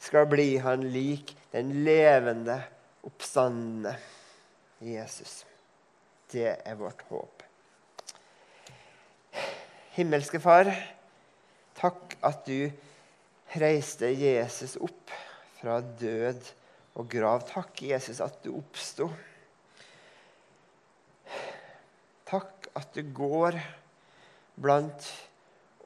skal 0.00 0.26
bli 0.28 0.56
han 0.56 0.86
lik, 0.88 1.34
den 1.52 1.84
levende, 1.84 2.56
oppstandende 3.04 3.92
Jesus. 4.80 5.42
Det 6.34 6.50
er 6.50 6.74
vårt 6.78 7.04
håp. 7.06 7.42
Himmelske 9.94 10.40
Far, 10.42 10.66
takk 11.78 12.16
at 12.26 12.42
du 12.48 12.66
reiste 13.60 14.10
Jesus 14.10 14.74
opp 14.82 15.12
fra 15.60 15.78
død 16.00 16.42
og 16.98 17.06
grav. 17.12 17.46
Takk, 17.46 17.84
Jesus, 17.86 18.18
at 18.18 18.40
du 18.42 18.50
oppsto. 18.56 19.06
Takk 22.26 22.66
at 22.74 22.90
du 22.98 23.06
går 23.14 23.60
blant 24.58 25.06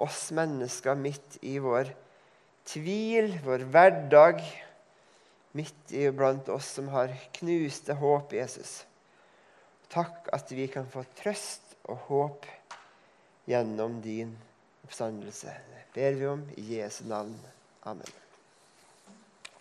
oss 0.00 0.30
mennesker 0.32 0.96
midt 0.96 1.40
i 1.44 1.58
vår 1.60 1.92
tvil, 2.68 3.34
vår 3.44 3.68
hverdag, 3.68 4.40
midt 5.52 5.92
i 5.92 6.08
blant 6.14 6.48
oss 6.52 6.72
som 6.78 6.88
har 6.96 7.12
knuste 7.36 7.96
håp, 8.00 8.32
Jesus. 8.32 8.87
Takk 9.88 10.28
at 10.36 10.52
vi 10.52 10.66
kan 10.68 10.88
få 10.92 11.04
trøst 11.16 11.78
og 11.88 12.04
håp 12.08 12.46
gjennom 13.48 14.00
din 14.04 14.36
oppstandelse. 14.84 15.54
Det 15.72 15.84
ber 15.94 16.18
vi 16.20 16.26
om 16.28 16.48
i 16.56 16.66
Jesu 16.76 17.04
navn. 17.08 17.36
Amen. 17.88 18.27